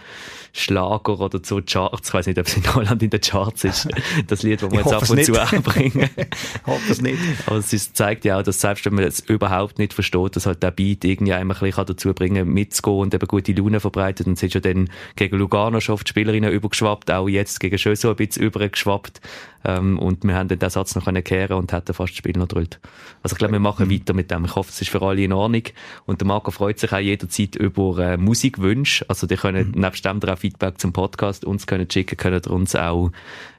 Schlager 0.54 1.20
oder 1.20 1.42
zu 1.42 1.62
Charts. 1.66 2.10
Ich 2.10 2.14
weiß 2.14 2.28
nicht, 2.28 2.38
ob 2.38 2.46
es 2.46 2.58
in 2.58 2.76
Holland 2.76 3.02
in 3.02 3.10
den 3.10 3.22
Charts 3.22 3.64
ist. 3.64 3.90
Das 4.28 4.44
Lied, 4.44 4.62
das 4.62 4.72
wir 4.72 4.80
jetzt 4.80 4.94
ab 4.94 5.10
und 5.10 5.24
zu 5.24 5.42
anbringen. 5.42 6.10
ich 6.18 6.68
hoffe 6.68 6.92
es 6.92 7.02
nicht. 7.02 7.18
Aber 7.46 7.58
es 7.58 7.94
zeigt 7.94 8.26
ja 8.26 8.40
auch, 8.40 8.44
dass 8.44 8.60
selbst 8.60 8.86
wenn 8.86 8.96
man 8.96 9.06
es 9.06 9.20
überhaupt 9.20 9.80
nicht 9.80 9.94
versteht, 9.94 10.36
dass 10.36 10.46
halt 10.46 10.62
der 10.62 10.72
Beat 10.72 11.04
irgendwie 11.06 11.34
einem 11.34 11.52
ein 11.52 11.60
bisschen 11.60 11.86
dazu 11.86 12.14
bringen 12.14 12.48
mitzugehen 12.54 13.00
und 13.00 13.14
eben 13.14 13.28
gute 13.28 13.54
Laune 13.54 13.80
verbreitet. 13.80 14.28
Und 14.28 14.34
es 14.34 14.44
ist 14.44 14.59
ja 14.66 14.74
dann 14.74 14.90
gegen 15.16 15.38
Lugano 15.38 15.80
schon 15.80 15.94
auf 15.94 16.04
die 16.04 16.10
Spielerinnen 16.10 16.52
übergeschwappt, 16.52 17.12
auch 17.12 17.28
jetzt 17.28 17.60
gegen 17.60 17.78
Schöso 17.78 18.10
ein 18.10 18.16
bisschen 18.16 18.44
übergeschwappt. 18.44 19.22
Ähm, 19.66 20.00
und 20.00 20.24
wir 20.24 20.36
haben 20.36 20.48
dann 20.48 20.60
den 20.60 20.70
Satz 20.70 20.96
noch 20.96 21.06
können 21.06 21.24
kehren 21.24 21.58
und 21.58 21.74
hätten 21.74 21.94
fast 21.94 22.12
das 22.12 22.18
Spiel 22.18 22.38
noch 22.38 22.48
gedrückt. 22.48 22.80
Also 23.24 23.34
ich 23.34 23.40
glaube, 23.40 23.54
wir 23.54 23.60
machen 23.60 23.92
weiter 23.92 24.14
mit 24.14 24.32
dem. 24.32 24.46
Ich 24.46 24.56
hoffe, 24.56 24.70
es 24.72 24.82
ist 24.82 24.90
für 24.90 25.02
alle 25.02 25.22
in 25.22 25.34
Ordnung. 25.34 25.64
Und 26.06 26.22
der 26.22 26.28
Marco 26.28 26.52
freut 26.52 26.80
sich 26.80 26.94
auch 26.94 27.00
jederzeit 27.00 27.56
über 27.56 27.98
äh, 28.00 28.18
Musikwünsche. 28.18 29.06
Also 29.10 29.28
die 29.28 29.36
können 29.36 29.72
mhm. 29.72 29.82
nebst 29.82 30.06
dem 30.06 30.22
auch 30.24 30.38
Feedback 30.38 30.80
zum 30.80 30.94
Podcast 30.94 31.44
uns 31.44 31.68
können 31.68 31.90
schicken, 31.92 32.16
können 32.16 32.42
uns 32.46 32.76
auch 32.76 33.12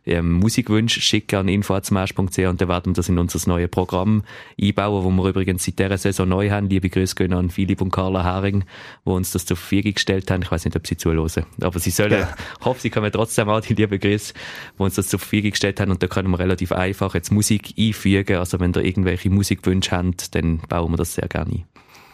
ähm, 0.07 0.33
Musikwünsche 0.33 1.01
schicken 1.01 1.37
an 1.37 1.49
info.smash.ch 1.49 2.39
und 2.39 2.61
dann 2.61 2.69
werden 2.69 2.93
wir 2.93 2.95
das 2.95 3.09
in 3.09 3.19
unser 3.19 3.47
neues 3.49 3.71
Programm 3.71 4.23
einbauen, 4.61 5.05
wo 5.05 5.11
wir 5.11 5.29
übrigens 5.29 5.65
seit 5.65 5.79
dieser 5.79 5.99
Saison 5.99 6.29
neu 6.29 6.51
haben. 6.51 6.69
Liebe 6.69 6.89
Grüße 6.89 7.15
gehen 7.15 7.33
an 7.35 7.51
Philipp 7.51 7.81
und 7.81 7.91
Carla 7.91 8.25
Hering, 8.25 8.65
die 9.05 9.11
uns 9.11 9.33
das 9.33 9.45
zur 9.45 9.57
Verfügung 9.57 9.95
gestellt 9.95 10.31
haben. 10.31 10.43
Ich 10.43 10.51
weiß 10.51 10.65
nicht, 10.65 10.77
ob 10.77 10.87
sie 10.91 10.97
zuhören, 10.97 11.45
aber 11.61 11.79
sie 11.79 11.91
sollen, 11.91 12.13
ja. 12.13 12.35
ich 12.59 12.65
hoffe, 12.65 12.81
sie 12.81 12.91
kommen 12.91 13.11
trotzdem 13.11 13.49
auch 13.49 13.61
die 13.61 13.75
liebe 13.75 13.99
Grüße, 13.99 14.35
die 14.79 14.83
uns 14.83 14.97
das 14.97 15.09
zur 15.09 15.19
Verfügung 15.19 15.51
gestellt 15.53 15.81
haben 15.81 15.91
und 15.91 16.03
da 16.03 16.07
können 16.07 16.31
wir 16.31 16.39
relativ 16.39 16.73
einfach 16.73 17.15
jetzt 17.15 17.33
Musik 17.33 17.75
einfügen. 17.79 18.37
Also 18.37 18.61
wenn 18.61 18.73
ihr 18.75 18.85
irgendwelche 18.85 19.31
Musikwünsche 19.31 19.93
habt, 19.93 20.35
dann 20.35 20.59
bauen 20.69 20.93
wir 20.93 20.97
das 20.97 21.15
sehr 21.15 21.29
gerne 21.29 21.51
ein. 21.51 21.65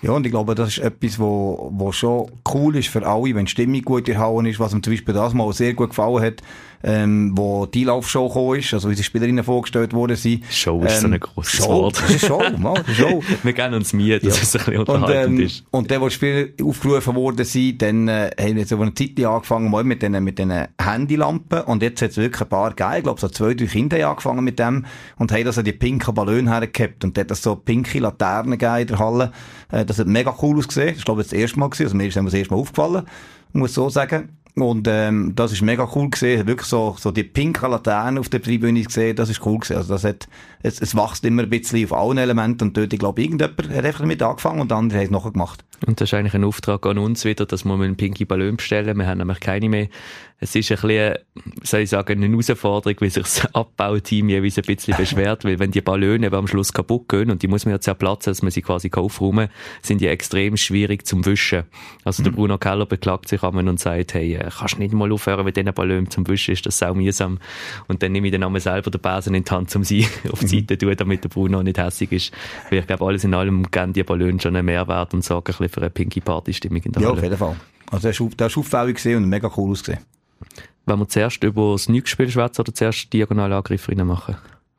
Ja, 0.02 0.12
und 0.12 0.26
ich 0.26 0.30
glaube, 0.30 0.54
das 0.54 0.68
ist 0.68 0.78
etwas, 0.78 1.18
wo, 1.18 1.70
wo 1.72 1.90
schon 1.90 2.30
cool 2.52 2.76
ist 2.76 2.88
für 2.88 3.06
alle, 3.06 3.34
wenn 3.34 3.46
die 3.46 3.50
Stimmung 3.50 3.82
gut 3.82 4.08
erhauen 4.08 4.44
ist, 4.46 4.60
was 4.60 4.74
mir 4.74 4.82
zum 4.82 4.92
Beispiel 4.92 5.14
das 5.14 5.32
mal 5.32 5.50
sehr 5.52 5.72
gut 5.74 5.90
gefallen 5.90 6.22
hat, 6.22 6.42
ähm, 6.86 7.32
wo 7.34 7.66
die 7.66 7.82
Laufshow 7.82 8.28
gekommen 8.28 8.60
ist, 8.60 8.72
also 8.72 8.88
wie 8.88 8.94
die 8.94 9.02
Spielerinnen 9.02 9.42
vorgestellt 9.42 9.92
worden 9.92 10.16
sind. 10.16 10.44
Show 10.48 10.80
ist 10.84 10.94
ähm, 10.94 11.00
so 11.00 11.14
ein 11.14 11.20
grosses 11.20 11.52
Show, 11.56 11.68
Wort. 11.68 12.00
Das 12.00 12.10
ist 12.10 12.26
Show, 12.26 12.40
mal, 12.58 12.82
Show. 12.94 13.22
Wir 13.42 13.52
geben 13.52 13.74
uns 13.74 13.92
Mühe, 13.92 14.20
dass 14.20 14.36
ja. 14.36 14.42
es 14.42 14.54
ein 14.54 14.58
bisschen 14.58 14.78
unterhaltend 14.78 15.26
und, 15.26 15.38
ähm, 15.40 15.46
ist. 15.46 15.64
Und 15.72 15.90
dann, 15.90 16.00
wo 16.00 16.08
die 16.08 16.14
Spieler 16.14 16.46
aufgerufen 16.62 17.14
worden 17.16 17.44
sind, 17.44 17.82
dann 17.82 18.06
äh, 18.06 18.30
haben 18.38 18.56
jetzt 18.56 18.70
über 18.70 18.84
eine 18.84 18.94
Zeit 18.94 19.18
angefangen 19.18 19.68
mal 19.68 19.82
mit 19.82 20.00
den, 20.00 20.22
mit 20.22 20.38
den 20.38 20.52
Handylampen 20.80 21.62
und 21.62 21.82
jetzt 21.82 22.02
hat 22.02 22.10
es 22.10 22.16
wirklich 22.18 22.42
ein 22.42 22.48
paar 22.48 22.70
gegeben, 22.70 22.98
ich 22.98 23.02
glaube 23.02 23.20
so 23.20 23.28
zwei, 23.28 23.54
drei 23.54 23.66
Kinder 23.66 23.96
haben 23.96 24.10
angefangen 24.10 24.44
mit 24.44 24.58
dem 24.60 24.86
und 25.18 25.32
haben 25.32 25.46
also 25.46 25.62
die 25.62 25.72
pinken 25.72 26.14
Ballone 26.14 26.48
hergehabt 26.48 27.02
und 27.02 27.16
dort 27.18 27.34
so 27.36 27.56
pinke 27.56 27.98
Laternen 27.98 28.58
gegeben 28.58 28.80
in 28.82 28.86
der 28.86 28.98
Halle. 29.00 29.32
Äh, 29.72 29.84
das 29.84 29.98
hat 29.98 30.06
mega 30.06 30.32
cool 30.40 30.58
ausgesehen. 30.58 30.90
Das 30.90 30.98
ist 30.98 31.04
glaube 31.04 31.22
ich 31.22 31.28
das 31.28 31.32
erste 31.32 31.58
Mal 31.58 31.68
gewesen, 31.68 31.84
also 31.84 31.96
mir 31.96 32.06
ist 32.06 32.16
das 32.16 32.34
erste 32.34 32.54
Mal 32.54 32.60
aufgefallen, 32.60 33.06
muss 33.52 33.74
so 33.74 33.88
sagen. 33.88 34.28
Und 34.58 34.88
ähm, 34.88 35.34
das 35.36 35.52
ist 35.52 35.60
mega 35.60 35.86
cool 35.94 36.08
gesehen, 36.08 36.46
wirklich 36.46 36.66
so 36.66 36.96
so 36.98 37.10
die 37.10 37.24
pinke 37.24 37.68
Laterne 37.68 38.18
auf 38.18 38.30
der 38.30 38.40
Tribüne 38.40 38.82
gesehen, 38.82 39.14
das 39.14 39.28
ist 39.28 39.44
cool 39.44 39.58
gesehen. 39.58 39.76
Also 39.76 39.92
das 39.92 40.02
hat 40.02 40.28
es, 40.62 40.80
es 40.80 40.96
wächst 40.96 41.26
immer 41.26 41.42
ein 41.42 41.50
bisschen 41.50 41.84
auf 41.84 41.92
allen 41.92 42.16
Elementen 42.16 42.68
und 42.68 42.76
dort, 42.76 42.90
ich 42.90 42.98
glaube, 42.98 43.20
irgendjemand 43.20 43.68
hat 43.68 43.84
einfach 43.84 44.00
damit 44.00 44.22
angefangen 44.22 44.62
und 44.62 44.72
andere 44.72 45.00
haben 45.00 45.04
es 45.04 45.10
nachher 45.10 45.32
gemacht. 45.32 45.62
Und 45.86 46.00
das 46.00 46.08
ist 46.08 46.14
eigentlich 46.14 46.32
ein 46.32 46.44
Auftrag 46.44 46.86
an 46.86 46.96
uns 46.96 47.26
wieder, 47.26 47.44
dass 47.44 47.66
wir 47.66 47.74
einen 47.74 47.96
Pinky 47.96 48.24
Ballon 48.24 48.56
bestellen. 48.56 48.96
Wir 48.96 49.06
haben 49.06 49.18
nämlich 49.18 49.40
keine 49.40 49.68
mehr. 49.68 49.88
Es 50.38 50.54
ist 50.54 50.70
ein 50.70 50.76
bisschen, 50.76 51.14
soll 51.62 51.80
ich 51.80 51.90
sagen, 51.90 52.22
eine 52.22 52.28
Herausforderung, 52.28 52.96
wie 53.00 53.08
sich 53.08 53.22
das 53.22 53.46
Abbauteam 53.54 54.28
jeweils 54.28 54.58
ein 54.58 54.64
bisschen 54.64 54.94
beschwert, 54.98 55.44
weil 55.44 55.58
wenn 55.58 55.70
die 55.70 55.80
Ballone 55.80 56.30
am 56.30 56.46
Schluss 56.46 56.74
kaputt 56.74 57.08
gehen 57.08 57.30
und 57.30 57.42
die 57.42 57.48
muss 57.48 57.64
man 57.64 57.72
ja 57.72 57.80
zerplatzen, 57.80 58.32
dass 58.32 58.42
man 58.42 58.50
sie 58.50 58.60
quasi 58.60 58.90
aufräumen 58.92 59.48
sind 59.82 60.00
die 60.00 60.08
extrem 60.08 60.56
schwierig 60.56 61.06
zum 61.06 61.24
Wischen. 61.24 61.64
Also 62.04 62.22
der 62.22 62.32
mhm. 62.32 62.36
Bruno 62.36 62.58
Keller 62.58 62.84
beklagt 62.84 63.28
sich 63.28 63.42
einmal 63.42 63.66
und 63.66 63.80
sagt, 63.80 64.12
hey, 64.14 64.34
äh, 64.34 64.50
kannst 64.56 64.74
du 64.74 64.78
nicht 64.80 64.92
mal 64.92 65.10
aufhören 65.10 65.44
mit 65.44 65.56
diesen 65.56 65.72
Ballonen 65.72 66.10
zum 66.10 66.28
Wischen, 66.28 66.52
ist 66.52 66.66
das 66.66 66.78
sau 66.78 66.92
mühsam. 66.94 67.38
Und 67.88 68.02
dann 68.02 68.12
nehme 68.12 68.26
ich 68.26 68.32
dann 68.32 68.42
einmal 68.42 68.60
selber 68.60 68.90
den 68.90 69.00
Besen 69.00 69.34
in 69.34 69.44
die 69.44 69.50
Hand, 69.50 69.74
um 69.74 69.84
sie 69.84 70.06
auf 70.30 70.40
die 70.40 70.48
Seite 70.48 70.78
zu 70.78 70.86
tun, 70.86 70.94
damit 70.96 71.24
der 71.24 71.30
Bruno 71.30 71.62
nicht 71.62 71.78
hässlich 71.78 72.12
ist. 72.12 72.32
Weil 72.68 72.80
ich 72.80 72.86
glaube, 72.86 73.06
alles 73.06 73.24
in 73.24 73.32
allem 73.32 73.70
geben 73.70 73.94
die 73.94 74.02
Ballone 74.02 74.38
schon 74.38 74.54
einen 74.54 74.66
Mehrwert 74.66 75.14
und 75.14 75.24
sorgen 75.24 75.46
ein 75.46 75.58
bisschen 75.58 75.68
für 75.70 75.80
eine 75.80 75.90
Pinky 75.90 76.20
Party 76.20 76.52
Stimmung 76.52 76.82
in 76.82 76.92
der 76.92 77.02
Ja, 77.02 77.08
Halle. 77.08 77.16
auf 77.18 77.22
jeden 77.22 77.38
Fall. 77.38 77.56
Also 77.90 78.10
der 78.10 78.20
war, 78.20 78.28
der 78.30 78.46
auffällig 78.46 79.16
und 79.16 79.28
mega 79.28 79.50
cool 79.56 79.70
ausgesehen. 79.70 80.04
Wenn 80.86 80.98
wir 80.98 81.08
zuerst 81.08 81.42
über 81.42 81.72
das 81.72 81.88
Nüg-Spiel 81.88 82.30
schwätzen 82.30 82.60
oder 82.60 82.74
zuerst 82.74 83.12
Diagonalangriff 83.12 83.88
machen? 83.88 84.36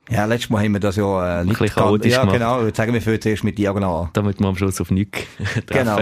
Ja, 0.09 0.25
letztes 0.25 0.49
Mal 0.49 0.63
haben 0.63 0.73
wir 0.73 0.79
das 0.79 0.95
ja 0.95 1.41
äh, 1.41 1.45
nicht 1.45 1.59
ein 1.59 1.67
bisschen 1.67 2.11
Ja, 2.11 2.25
genau. 2.25 2.65
Jetzt 2.65 2.77
sagen 2.77 2.93
wir 2.93 3.01
für 3.01 3.19
zuerst 3.19 3.43
mit 3.43 3.57
Diagonal 3.57 4.05
an. 4.05 4.09
Damit 4.13 4.39
wir 4.39 4.47
am 4.47 4.55
Schluss 4.55 4.79
auf 4.79 4.91
Nüg 4.91 5.11
treffen. 5.67 5.67
Genau. 5.67 5.99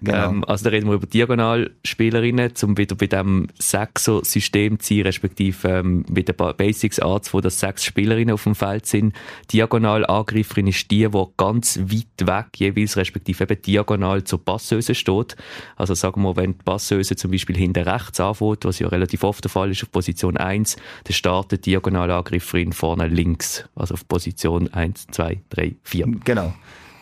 Genau. 0.00 0.30
Ähm, 0.30 0.44
also 0.44 0.64
da 0.64 0.70
reden 0.70 0.88
wir 0.88 0.94
über 0.94 1.06
Diagonalspielerinnen, 1.06 2.52
um 2.62 2.78
wieder 2.78 2.96
bei 2.96 3.06
dem 3.06 3.48
Sechser-System 3.58 4.80
zu 4.80 4.94
sein, 4.94 5.02
respektive 5.02 5.68
ähm, 5.68 6.04
mit 6.08 6.28
den 6.28 6.36
Basics 6.56 6.98
anzufangen, 6.98 7.44
dass 7.44 7.60
sechs 7.60 7.84
Spielerinnen 7.84 8.34
auf 8.34 8.44
dem 8.44 8.54
Feld 8.54 8.86
sind. 8.86 9.14
Diagonalangreiferin 9.52 10.68
ist 10.68 10.90
die, 10.90 11.08
die 11.08 11.24
ganz 11.36 11.78
weit 11.78 12.26
weg 12.26 12.46
jeweils, 12.56 12.96
respektive 12.96 13.44
eben 13.44 13.62
diagonal 13.62 14.24
zur 14.24 14.44
Passeuse 14.44 14.94
steht. 14.94 15.36
Also 15.76 15.94
sagen 15.94 16.22
wir, 16.22 16.36
wenn 16.36 16.52
die 16.52 16.64
Passeuse 16.64 17.16
zum 17.16 17.30
Beispiel 17.30 17.56
hinter 17.56 17.86
rechts 17.86 18.20
anfängt, 18.20 18.64
was 18.64 18.78
ja 18.78 18.88
relativ 18.88 19.24
oft 19.24 19.44
der 19.44 19.50
Fall 19.50 19.70
ist, 19.70 19.82
auf 19.82 19.90
Position 19.90 20.36
1, 20.36 20.76
dann 21.04 21.12
startet 21.12 21.66
die 21.66 21.72
Diagonalangreiferin 21.72 22.72
vorne 22.72 23.08
links, 23.12 23.64
also 23.74 23.94
auf 23.94 24.06
Position 24.08 24.72
1, 24.72 25.06
2, 25.10 25.40
3, 25.50 25.76
4. 25.82 26.06
Genau. 26.24 26.52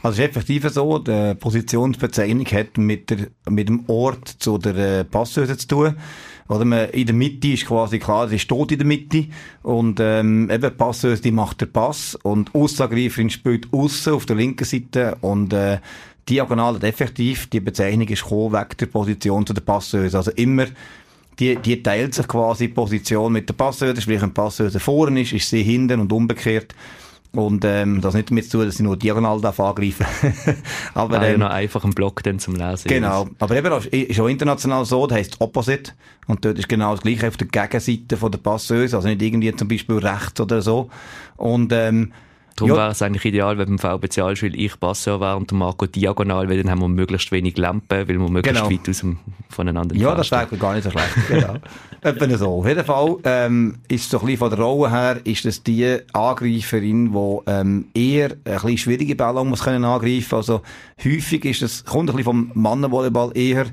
Also 0.03 0.15
es 0.23 0.29
ist 0.29 0.31
effektiv 0.31 0.67
so, 0.71 0.99
die 0.99 1.35
Positionsbezeichnung 1.35 2.47
hat 2.47 2.79
mit, 2.79 3.11
der, 3.11 3.29
mit 3.51 3.69
dem 3.69 3.85
Ort 3.87 4.29
zu 4.29 4.57
der 4.57 5.01
äh, 5.01 5.05
Passhöhe 5.05 5.55
zu 5.57 5.69
tun. 5.69 5.97
Oder 6.49 6.65
man, 6.65 6.89
in 6.91 7.07
der 7.07 7.15
Mitte 7.15 7.49
ist 7.49 7.67
quasi 7.67 7.99
klar, 7.99 8.27
sie 8.29 8.39
steht 8.39 8.73
in 8.73 8.79
der 8.79 8.87
Mitte 8.87 9.27
und 9.63 10.01
ähm, 10.01 10.51
eben 10.51 10.77
Passhöhe, 10.77 11.17
die 11.17 11.31
macht 11.31 11.61
den 11.61 11.71
Pass 11.71 12.15
und 12.23 12.55
Aussagreiferin 12.55 13.31
spielt 13.31 13.73
aussen 13.73 14.15
auf 14.15 14.25
der 14.25 14.37
linken 14.37 14.65
Seite 14.65 15.19
und 15.21 15.53
äh, 15.53 15.79
diagonal 16.29 16.77
hat 16.77 16.85
effektiv, 16.85 17.49
die 17.49 17.61
Bezeichnung 17.61 18.09
ist 18.09 18.23
gekommen 18.23 18.53
weg 18.53 18.79
der 18.79 18.87
Position 18.87 19.47
zu 19.47 19.53
der 19.53 19.61
Passhöhe. 19.61 20.11
Also 20.13 20.31
immer 20.33 20.67
die, 21.41 21.57
die 21.57 21.83
teilt 21.83 22.15
sich 22.15 22.29
quasi 22.29 22.69
die 22.69 22.75
Position 22.75 23.33
mit 23.33 23.49
der 23.49 23.55
Passhöhe, 23.55 23.99
sprich 24.01 24.21
wenn 24.21 24.29
die 24.29 24.35
Passhöhe 24.35 24.71
vorne 24.79 25.23
ist, 25.23 25.33
ist 25.33 25.49
sie 25.49 25.63
hinten 25.63 26.01
und 26.01 26.13
umgekehrt. 26.13 26.75
Und 27.33 27.65
ähm, 27.65 28.01
das 28.01 28.15
nicht 28.15 28.31
damit 28.31 28.51
zu 28.51 28.59
tun, 28.59 28.67
dass 28.67 28.75
ich 28.75 28.81
nur 28.81 28.97
diagonal 28.97 29.41
darf 29.41 29.61
angreifen 29.61 30.05
Aber 30.95 31.23
ähm, 31.23 31.33
ja, 31.33 31.39
noch 31.39 31.51
einfach 31.51 31.85
einen 31.85 31.95
Block 31.95 32.25
dann 32.25 32.41
zum 32.41 32.57
Lesen. 32.57 32.89
Genau. 32.89 33.29
Aber 33.39 33.57
eben 33.57 33.73
ist 33.73 34.21
auch 34.21 34.27
international 34.27 34.85
so, 34.85 35.07
das 35.07 35.19
heisst 35.19 35.41
Opposite. 35.41 35.93
Und 36.27 36.45
dort 36.45 36.59
ist 36.59 36.69
genau 36.69 36.93
das 36.93 37.03
Gleiche 37.03 37.29
auf 37.29 37.37
der 37.37 37.47
Gegenseite 37.47 38.17
von 38.17 38.33
der 38.33 38.39
Passeuse, 38.39 38.97
also 38.97 39.09
nicht 39.09 39.23
irgendwie 39.23 39.55
zum 39.55 39.69
Beispiel 39.69 39.99
rechts 39.99 40.41
oder 40.41 40.61
so. 40.61 40.91
Und 41.37 41.73
ähm, 41.73 42.13
Darum 42.61 42.77
ja. 42.77 42.83
wäre 42.83 42.91
es 42.91 43.01
eigentlich 43.01 43.25
ideal, 43.25 43.57
wenn 43.57 43.77
beim 43.77 43.79
VBC 43.79 44.19
Allschwil 44.19 44.55
ich 44.61 44.79
Passeur 44.79 45.19
wäre 45.19 45.37
und 45.37 45.51
Marco 45.53 45.87
diagonal, 45.87 46.49
weil 46.51 46.63
dann 46.63 46.71
haben 46.71 46.81
wir 46.81 46.89
möglichst 46.89 47.33
wenig 47.33 47.57
Lampen, 47.57 47.89
weil 47.89 48.07
wir 48.07 48.19
möglichst 48.19 48.63
genau. 48.63 48.71
weit 48.71 48.87
aus 48.87 49.01
dem, 49.01 49.19
voneinander 49.49 49.97
Ja, 49.97 50.15
das 50.15 50.31
wäre 50.31 50.47
gar 50.59 50.75
nicht 50.75 50.85
so 50.85 50.91
schlecht. 50.91 51.09
genau. 51.27 51.55
Etwa 52.03 52.37
so. 52.37 52.59
Auf 52.59 52.67
jeden 52.67 52.85
Fall 52.85 53.17
ähm, 53.25 53.77
ist 53.89 54.11
so 54.11 54.19
ein 54.19 54.27
bisschen 54.27 54.39
von 54.39 54.51
der 54.51 54.59
Rolle 54.59 54.91
her, 54.91 55.21
ist 55.25 55.45
das 55.47 55.63
die 55.63 55.99
Angreiferin, 56.13 57.13
die 57.13 57.39
ähm, 57.47 57.87
eher 57.95 58.33
ein 58.33 58.55
bisschen 58.55 58.79
schwierige 58.79 59.17
Bälle 59.17 59.43
muss 59.43 59.65
können 59.65 59.85
angreifen. 59.85 60.35
Also 60.35 60.61
häufig 61.03 61.47
ist 61.47 61.63
das, 61.63 61.85
kommt 61.85 62.11
ein 62.11 62.17
bisschen 62.17 62.25
vom 62.25 62.51
Mannenvolleyball 62.55 63.33
eher 63.35 63.67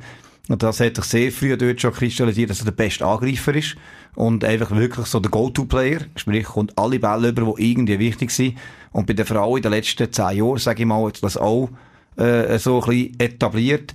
und 0.50 0.64
das 0.64 0.80
hat 0.80 0.96
sich 0.96 1.06
sehr 1.06 1.32
früh 1.32 1.56
dort 1.58 1.82
schon 1.82 1.94
kristallisiert, 1.94 2.50
dass 2.50 2.60
er 2.60 2.66
der 2.66 2.72
beste 2.72 3.06
Angreifer 3.06 3.54
ist. 3.54 3.76
Und 4.16 4.44
einfach 4.44 4.72
wirklich 4.72 5.06
so 5.06 5.20
der 5.20 5.30
Go-To-Player. 5.30 6.02
Sprich, 6.16 6.46
kommt 6.46 6.78
alle 6.78 7.00
Bälle 7.00 7.30
über, 7.30 7.54
die 7.58 7.72
irgendwie 7.72 8.00
wichtig 8.00 8.32
sind. 8.32 8.58
Und 8.92 9.08
bei 9.08 9.14
der 9.14 9.26
Frau 9.26 9.58
in 9.58 9.64
den 9.64 9.72
letzten 9.72 10.12
zehn 10.12 10.38
Jahren, 10.38 10.58
sage 10.58 10.82
ich 10.82 10.88
mal, 10.88 11.06
hat 11.06 11.22
das 11.22 11.38
auch 11.38 11.70
äh, 12.16 12.58
so 12.58 12.82
ein 12.82 12.90
bisschen 12.90 13.20
etabliert. 13.20 13.94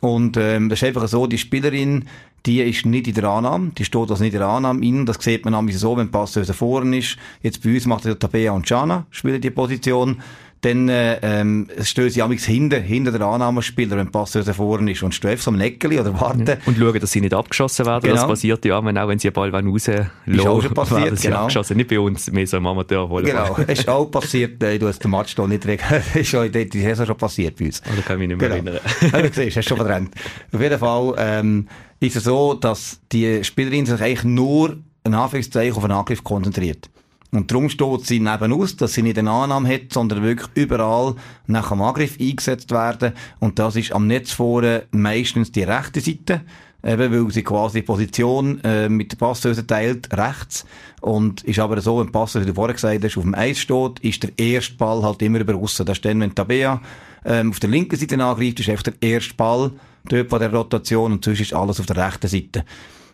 Und 0.00 0.36
ähm, 0.36 0.68
das 0.68 0.80
ist 0.80 0.88
einfach 0.88 1.08
so, 1.08 1.26
die 1.26 1.38
Spielerin, 1.38 2.04
die 2.46 2.60
ist 2.60 2.84
nicht 2.84 3.08
in 3.08 3.14
der 3.14 3.24
Annahme, 3.24 3.70
die 3.70 3.86
steht 3.86 4.10
also 4.10 4.22
nicht 4.22 4.34
in 4.34 4.40
der 4.40 4.48
Annahme 4.48 4.84
innen. 4.84 5.06
Das 5.06 5.16
sieht 5.18 5.46
man 5.46 5.54
nämlich 5.54 5.78
so, 5.78 5.96
wenn 5.96 6.10
Passeuse 6.10 6.52
vorne 6.52 6.98
ist. 6.98 7.16
Jetzt 7.42 7.62
bei 7.62 7.72
uns 7.74 7.86
macht 7.86 8.04
der 8.04 8.18
Tabea 8.18 8.52
und 8.52 8.68
Jana, 8.68 9.06
spielen 9.10 9.40
die 9.40 9.50
Position 9.50 10.20
dann 10.64 10.88
äh, 10.88 11.18
ähm, 11.22 11.68
stehen 11.82 12.10
sie 12.10 12.22
amigs 12.22 12.44
hinter, 12.44 12.78
hinter 12.78 13.12
der 13.12 13.26
Annahmespieler, 13.26 13.96
wenn 13.96 14.10
Pass 14.10 14.36
vorne 14.52 14.92
ist 14.92 15.02
und 15.02 15.14
stehen 15.14 15.36
so 15.36 15.50
am 15.50 15.60
Eckeli 15.60 16.00
oder 16.00 16.18
warten. 16.18 16.46
Ja. 16.46 16.56
Und 16.66 16.78
schauen, 16.78 16.98
dass 16.98 17.12
sie 17.12 17.20
nicht 17.20 17.34
abgeschossen 17.34 17.86
werden. 17.86 18.02
Genau. 18.02 18.14
Das 18.14 18.26
passiert 18.26 18.64
ja, 18.64 18.84
wenn 18.84 18.96
auch 18.96 19.08
wenn 19.08 19.18
sie 19.18 19.28
einen 19.28 19.34
Ball 19.34 19.50
rauslassen 19.50 20.10
ist 20.26 20.46
auch 20.46 20.62
schon 20.62 20.74
passiert, 20.74 21.20
genau. 21.20 21.36
abgeschossen. 21.38 21.76
Nicht 21.76 21.90
bei 21.90 22.00
uns, 22.00 22.30
mehr 22.30 22.46
so 22.46 22.56
im 22.56 22.66
Amateur 22.66 23.08
Genau, 23.22 23.56
ist 23.66 23.88
auch 23.88 24.06
passiert, 24.06 24.62
äh, 24.62 24.78
du 24.78 24.88
hast 24.88 25.02
den 25.02 25.10
Match 25.10 25.34
da 25.34 25.46
nicht 25.46 25.66
regeln. 25.66 26.02
ist 26.14 26.28
schon, 26.28 26.50
die 26.50 26.68
Saison 26.80 27.06
schon 27.06 27.16
passiert 27.16 27.56
bei 27.56 27.66
uns. 27.66 27.82
Oh, 27.86 27.92
da 27.94 28.02
kann 28.02 28.20
ich 28.20 28.28
mich 28.28 28.38
nicht 28.38 28.48
mehr 28.48 28.60
genau. 28.60 28.78
erinnern. 29.02 29.32
du 29.32 29.32
siehst, 29.32 29.56
hast 29.56 29.68
schon 29.68 29.76
verdrängt. 29.76 30.14
Auf 30.52 30.60
jeden 30.60 30.78
Fall 30.78 31.14
ähm, 31.18 31.68
ist 32.00 32.16
es 32.16 32.24
so, 32.24 32.54
dass 32.54 33.00
die 33.12 33.44
Spielerin 33.44 33.86
sich 33.86 34.00
eigentlich 34.00 34.24
nur 34.24 34.78
ein 35.04 35.14
Anführungszeichen 35.14 35.76
auf 35.76 35.84
einen 35.84 35.92
Angriff 35.92 36.24
konzentriert. 36.24 36.88
Und 37.34 37.50
darum 37.50 37.68
steht 37.68 38.06
sie 38.06 38.20
neben 38.20 38.52
aus, 38.52 38.76
dass 38.76 38.94
sie 38.94 39.02
nicht 39.02 39.18
eine 39.18 39.30
Annahme 39.30 39.68
hat, 39.68 39.92
sondern 39.92 40.22
wirklich 40.22 40.48
überall 40.54 41.16
nach 41.46 41.70
dem 41.70 41.82
Angriff 41.82 42.16
eingesetzt 42.20 42.70
werden. 42.70 43.12
Und 43.40 43.58
das 43.58 43.74
ist 43.74 43.92
am 43.92 44.06
Netz 44.06 44.32
vorne 44.32 44.84
meistens 44.92 45.50
die 45.50 45.64
rechte 45.64 46.00
Seite. 46.00 46.42
Eben, 46.86 47.12
weil 47.12 47.32
sie 47.32 47.42
quasi 47.42 47.80
die 47.80 47.86
Position 47.86 48.60
äh, 48.62 48.90
mit 48.90 49.10
der 49.10 49.16
Passhöse 49.16 49.66
teilt, 49.66 50.14
rechts. 50.14 50.66
Und 51.00 51.42
ist 51.42 51.58
aber 51.58 51.80
so, 51.80 51.98
wenn 51.98 52.12
Passer, 52.12 52.42
wie 52.42 52.46
du 52.46 52.54
vorher 52.54 52.74
gesagt 52.74 53.02
hast, 53.02 53.16
auf 53.16 53.24
dem 53.24 53.34
Eis 53.34 53.58
steht, 53.58 54.00
ist 54.00 54.22
der 54.22 54.30
erste 54.38 54.74
Ball 54.74 55.02
halt 55.02 55.22
immer 55.22 55.40
über 55.40 55.54
aussen. 55.54 55.86
Das 55.86 55.96
ist 55.96 56.04
dann, 56.04 56.20
wenn 56.20 56.34
Tabea 56.34 56.82
ähm, 57.24 57.50
auf 57.50 57.58
der 57.58 57.70
linken 57.70 57.96
Seite 57.96 58.22
angreift, 58.22 58.60
ist 58.60 58.68
einfach 58.68 58.82
der 58.84 58.94
erste 59.00 59.34
Ball 59.34 59.72
dort 60.04 60.28
von 60.28 60.38
der 60.38 60.52
Rotation 60.52 61.12
und 61.12 61.24
sonst 61.24 61.40
ist 61.40 61.54
alles 61.54 61.80
auf 61.80 61.86
der 61.86 61.96
rechten 61.96 62.28
Seite. 62.28 62.64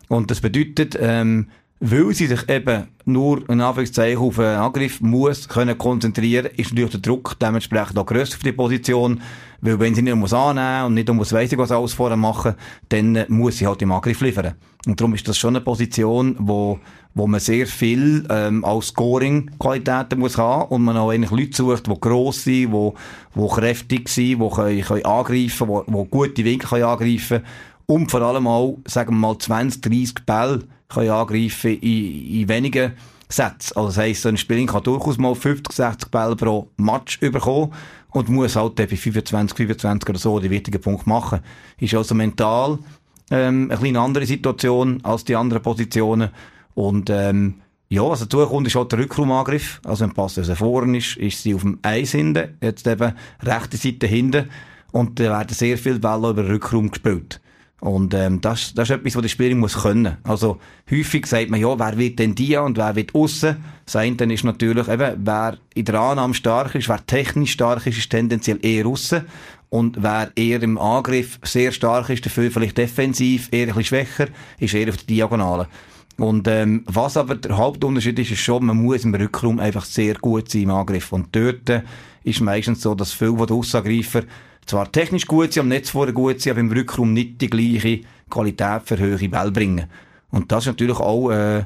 Und 0.09 0.33
das 0.33 0.41
bedeutet, 0.41 0.99
ähm, 1.01 1.47
weil 1.81 2.15
sie 2.15 2.27
sich 2.27 2.47
eben 2.49 2.89
nur 3.07 3.49
in 3.49 3.61
Anführungszeichen 3.61 4.19
auf 4.19 4.39
einen 4.39 4.59
Angriff 4.59 5.01
muss 5.01 5.49
können 5.49 5.79
konzentrieren, 5.79 6.51
ist 6.57 6.71
natürlich 6.71 6.91
der 6.91 7.01
Druck 7.01 7.37
dementsprechend 7.41 7.99
auch 7.99 8.05
grösser 8.05 8.37
für 8.37 8.45
die 8.45 8.53
Position, 8.53 9.23
weil 9.63 9.81
wenn 9.81 9.95
sie 9.95 10.03
nicht 10.03 10.15
muss 10.15 10.35
annehmen 10.35 10.87
und 10.87 10.95
nicht 10.95 11.11
muss 11.13 11.33
weiss 11.33 11.51
ich 11.51 11.59
was 11.59 11.73
alles 11.73 11.95
vorher 11.95 12.19
machen, 12.19 12.55
dann 12.91 13.17
äh, 13.17 13.27
muss 13.29 13.59
sie 13.59 13.67
halt 13.67 13.81
im 13.81 13.93
Angriff 13.93 14.21
liefern. 14.21 14.55
Und 14.87 15.01
darum 15.01 15.15
ist 15.15 15.27
das 15.27 15.39
schon 15.39 15.57
eine 15.57 15.65
Position, 15.65 16.37
wo 16.39 16.79
wo 17.15 17.27
man 17.27 17.41
sehr 17.41 17.67
viel 17.67 18.25
ähm, 18.31 18.65
als 18.65 18.89
Scoring-Qualitäten 18.89 20.19
muss 20.19 20.39
haben 20.39 20.69
und 20.69 20.83
man 20.83 20.97
auch 20.97 21.11
eigentlich 21.11 21.33
Leute 21.33 21.57
sucht, 21.57 21.87
die 21.89 22.01
gross 22.01 22.45
sind, 22.45 22.73
die, 22.73 22.93
die 23.35 23.49
kräftig 23.49 24.09
sind, 24.09 24.41
die 24.41 24.49
können, 24.49 24.83
können 24.83 25.05
angreifen 25.05 25.67
können, 25.67 25.85
die, 25.89 25.93
die 25.93 26.11
gute 26.11 26.45
Winkel 26.45 26.69
können 26.69 26.85
angreifen 26.85 27.43
und 27.87 28.11
vor 28.11 28.23
allem 28.23 28.47
auch, 28.47 28.79
sagen 28.87 29.15
wir 29.15 29.19
mal, 29.19 29.39
20, 29.39 29.83
30 29.83 30.15
Bälle 30.25 30.61
können 30.93 31.11
angreifen 31.11 31.79
in, 31.81 32.41
in 32.41 32.49
wenigen 32.49 32.93
Sätzen. 33.29 33.77
Also 33.77 33.89
das 33.89 33.99
heisst, 33.99 34.23
so 34.23 34.29
ein 34.29 34.37
Spieler 34.37 34.67
kann 34.67 34.83
durchaus 34.83 35.19
mal 35.19 35.35
50, 35.35 35.75
60 35.75 36.11
Bälle 36.11 36.37
pro 36.37 36.69
Match 36.77 37.19
überkommen 37.23 37.73
und 38.11 38.29
muss 38.29 38.57
halt 38.57 38.75
bei 38.75 38.87
25, 38.87 39.57
25 39.57 40.09
oder 40.09 40.19
so 40.19 40.39
die 40.41 40.51
wichtigen 40.51 40.81
Punkte 40.81 41.09
machen. 41.09 41.41
Ist 41.79 41.95
also 41.95 42.15
mental 42.15 42.79
ähm, 43.31 43.71
eine 43.71 43.81
kleine 43.81 44.01
andere 44.01 44.27
Situation 44.27 45.01
als 45.05 45.25
die 45.25 45.37
anderen 45.37 45.63
Positionen 45.63 46.31
und 46.75 47.09
ähm, 47.11 47.55
ja, 47.89 48.03
also 48.03 48.25
dazu 48.25 48.61
ist 48.61 48.75
halt 48.77 48.93
der 48.93 49.01
Rückraumangriff. 49.01 49.81
Also 49.85 50.05
wenn 50.05 50.15
Pass 50.15 50.41
vorne 50.55 50.99
ist, 50.99 51.17
ist 51.17 51.43
sie 51.43 51.55
auf 51.55 51.63
dem 51.63 51.81
Eis 51.83 52.13
hinten, 52.13 52.57
jetzt 52.61 52.87
eben 52.87 53.15
rechte 53.43 53.77
Seite 53.77 54.07
hinten 54.07 54.49
und 54.93 55.19
da 55.19 55.25
werden 55.25 55.55
sehr 55.55 55.77
viele 55.77 55.99
Bälle 55.99 56.31
über 56.31 56.43
den 56.43 56.53
Rückraum 56.53 56.91
gespielt. 56.91 57.41
Und 57.81 58.13
ähm, 58.13 58.41
das, 58.43 58.75
das 58.75 58.91
ist 58.91 58.97
etwas, 58.97 59.17
was 59.17 59.23
der 59.23 59.29
Spieler 59.29 59.55
muss 59.55 59.83
können. 59.83 60.19
Also 60.23 60.59
häufig 60.91 61.27
sagt 61.27 61.49
man, 61.49 61.61
ja, 61.61 61.79
wer 61.79 61.97
wird 61.97 62.19
denn 62.19 62.35
die 62.35 62.57
und 62.57 62.77
wer 62.77 62.95
wird 62.95 63.15
aussen? 63.15 63.57
Das 63.87 63.97
eine 63.97 64.33
ist 64.33 64.45
natürlich, 64.45 64.87
eben, 64.89 65.17
wer 65.25 65.57
in 65.75 65.85
der 65.87 65.95
Annahme 65.99 66.35
stark 66.35 66.75
ist, 66.75 66.89
wer 66.91 67.05
technisch 67.07 67.53
stark 67.53 67.87
ist, 67.87 67.97
ist 67.97 68.11
tendenziell 68.11 68.59
eher 68.63 68.87
aussen. 68.87 69.23
Und 69.71 70.03
wer 70.03 70.33
eher 70.37 70.63
im 70.63 70.79
Angriff 70.79 71.39
sehr 71.43 71.73
stark 71.73 72.11
ist, 72.11 72.27
dafür 72.27 72.51
vielleicht 72.51 72.77
defensiv 72.77 73.49
eher 73.53 73.63
ein 73.63 73.67
bisschen 73.69 73.85
schwächer, 73.85 74.27
ist 74.59 74.75
eher 74.75 74.89
auf 74.89 74.97
der 74.97 75.07
Diagonale. 75.07 75.69
Und 76.19 76.49
ähm, 76.49 76.83
was 76.87 77.17
aber 77.17 77.37
der 77.37 77.57
Hauptunterschied 77.57 78.19
ist, 78.19 78.33
ist 78.33 78.41
schon, 78.41 78.67
man 78.67 78.77
muss 78.77 79.05
im 79.05 79.15
Rückraum 79.15 79.59
einfach 79.59 79.87
sehr 79.87 80.15
gut 80.17 80.51
sein 80.51 80.63
im 80.65 80.71
Angriff. 80.71 81.13
Und 81.13 81.35
dort 81.35 81.71
äh, 81.71 81.83
ist 82.25 82.43
meistens 82.43 82.83
so, 82.83 82.95
dass 82.95 83.13
viele 83.13 83.39
von 83.39 83.47
den 83.47 83.57
Aussagreifer 83.57 84.25
zwar 84.67 84.91
technisch 84.91 85.27
gut 85.27 85.53
sind, 85.53 85.63
am 85.63 85.69
Netz 85.69 85.91
vorher 85.91 86.13
gut 86.13 86.41
sind, 86.41 86.53
aber 86.53 86.61
im 86.61 86.73
Rückraum 86.73 87.13
nicht 87.13 87.41
die 87.41 87.51
gleiche 87.51 88.01
Qualität 88.29 88.83
für 88.85 88.99
höhere 88.99 89.29
Bälle 89.29 89.51
bringen. 89.51 89.87
Und 90.31 90.53
das 90.53 90.65
ist 90.65 90.69
natürlich 90.69 90.99
auch 90.99 91.31
äh, 91.31 91.59
äh, 91.59 91.65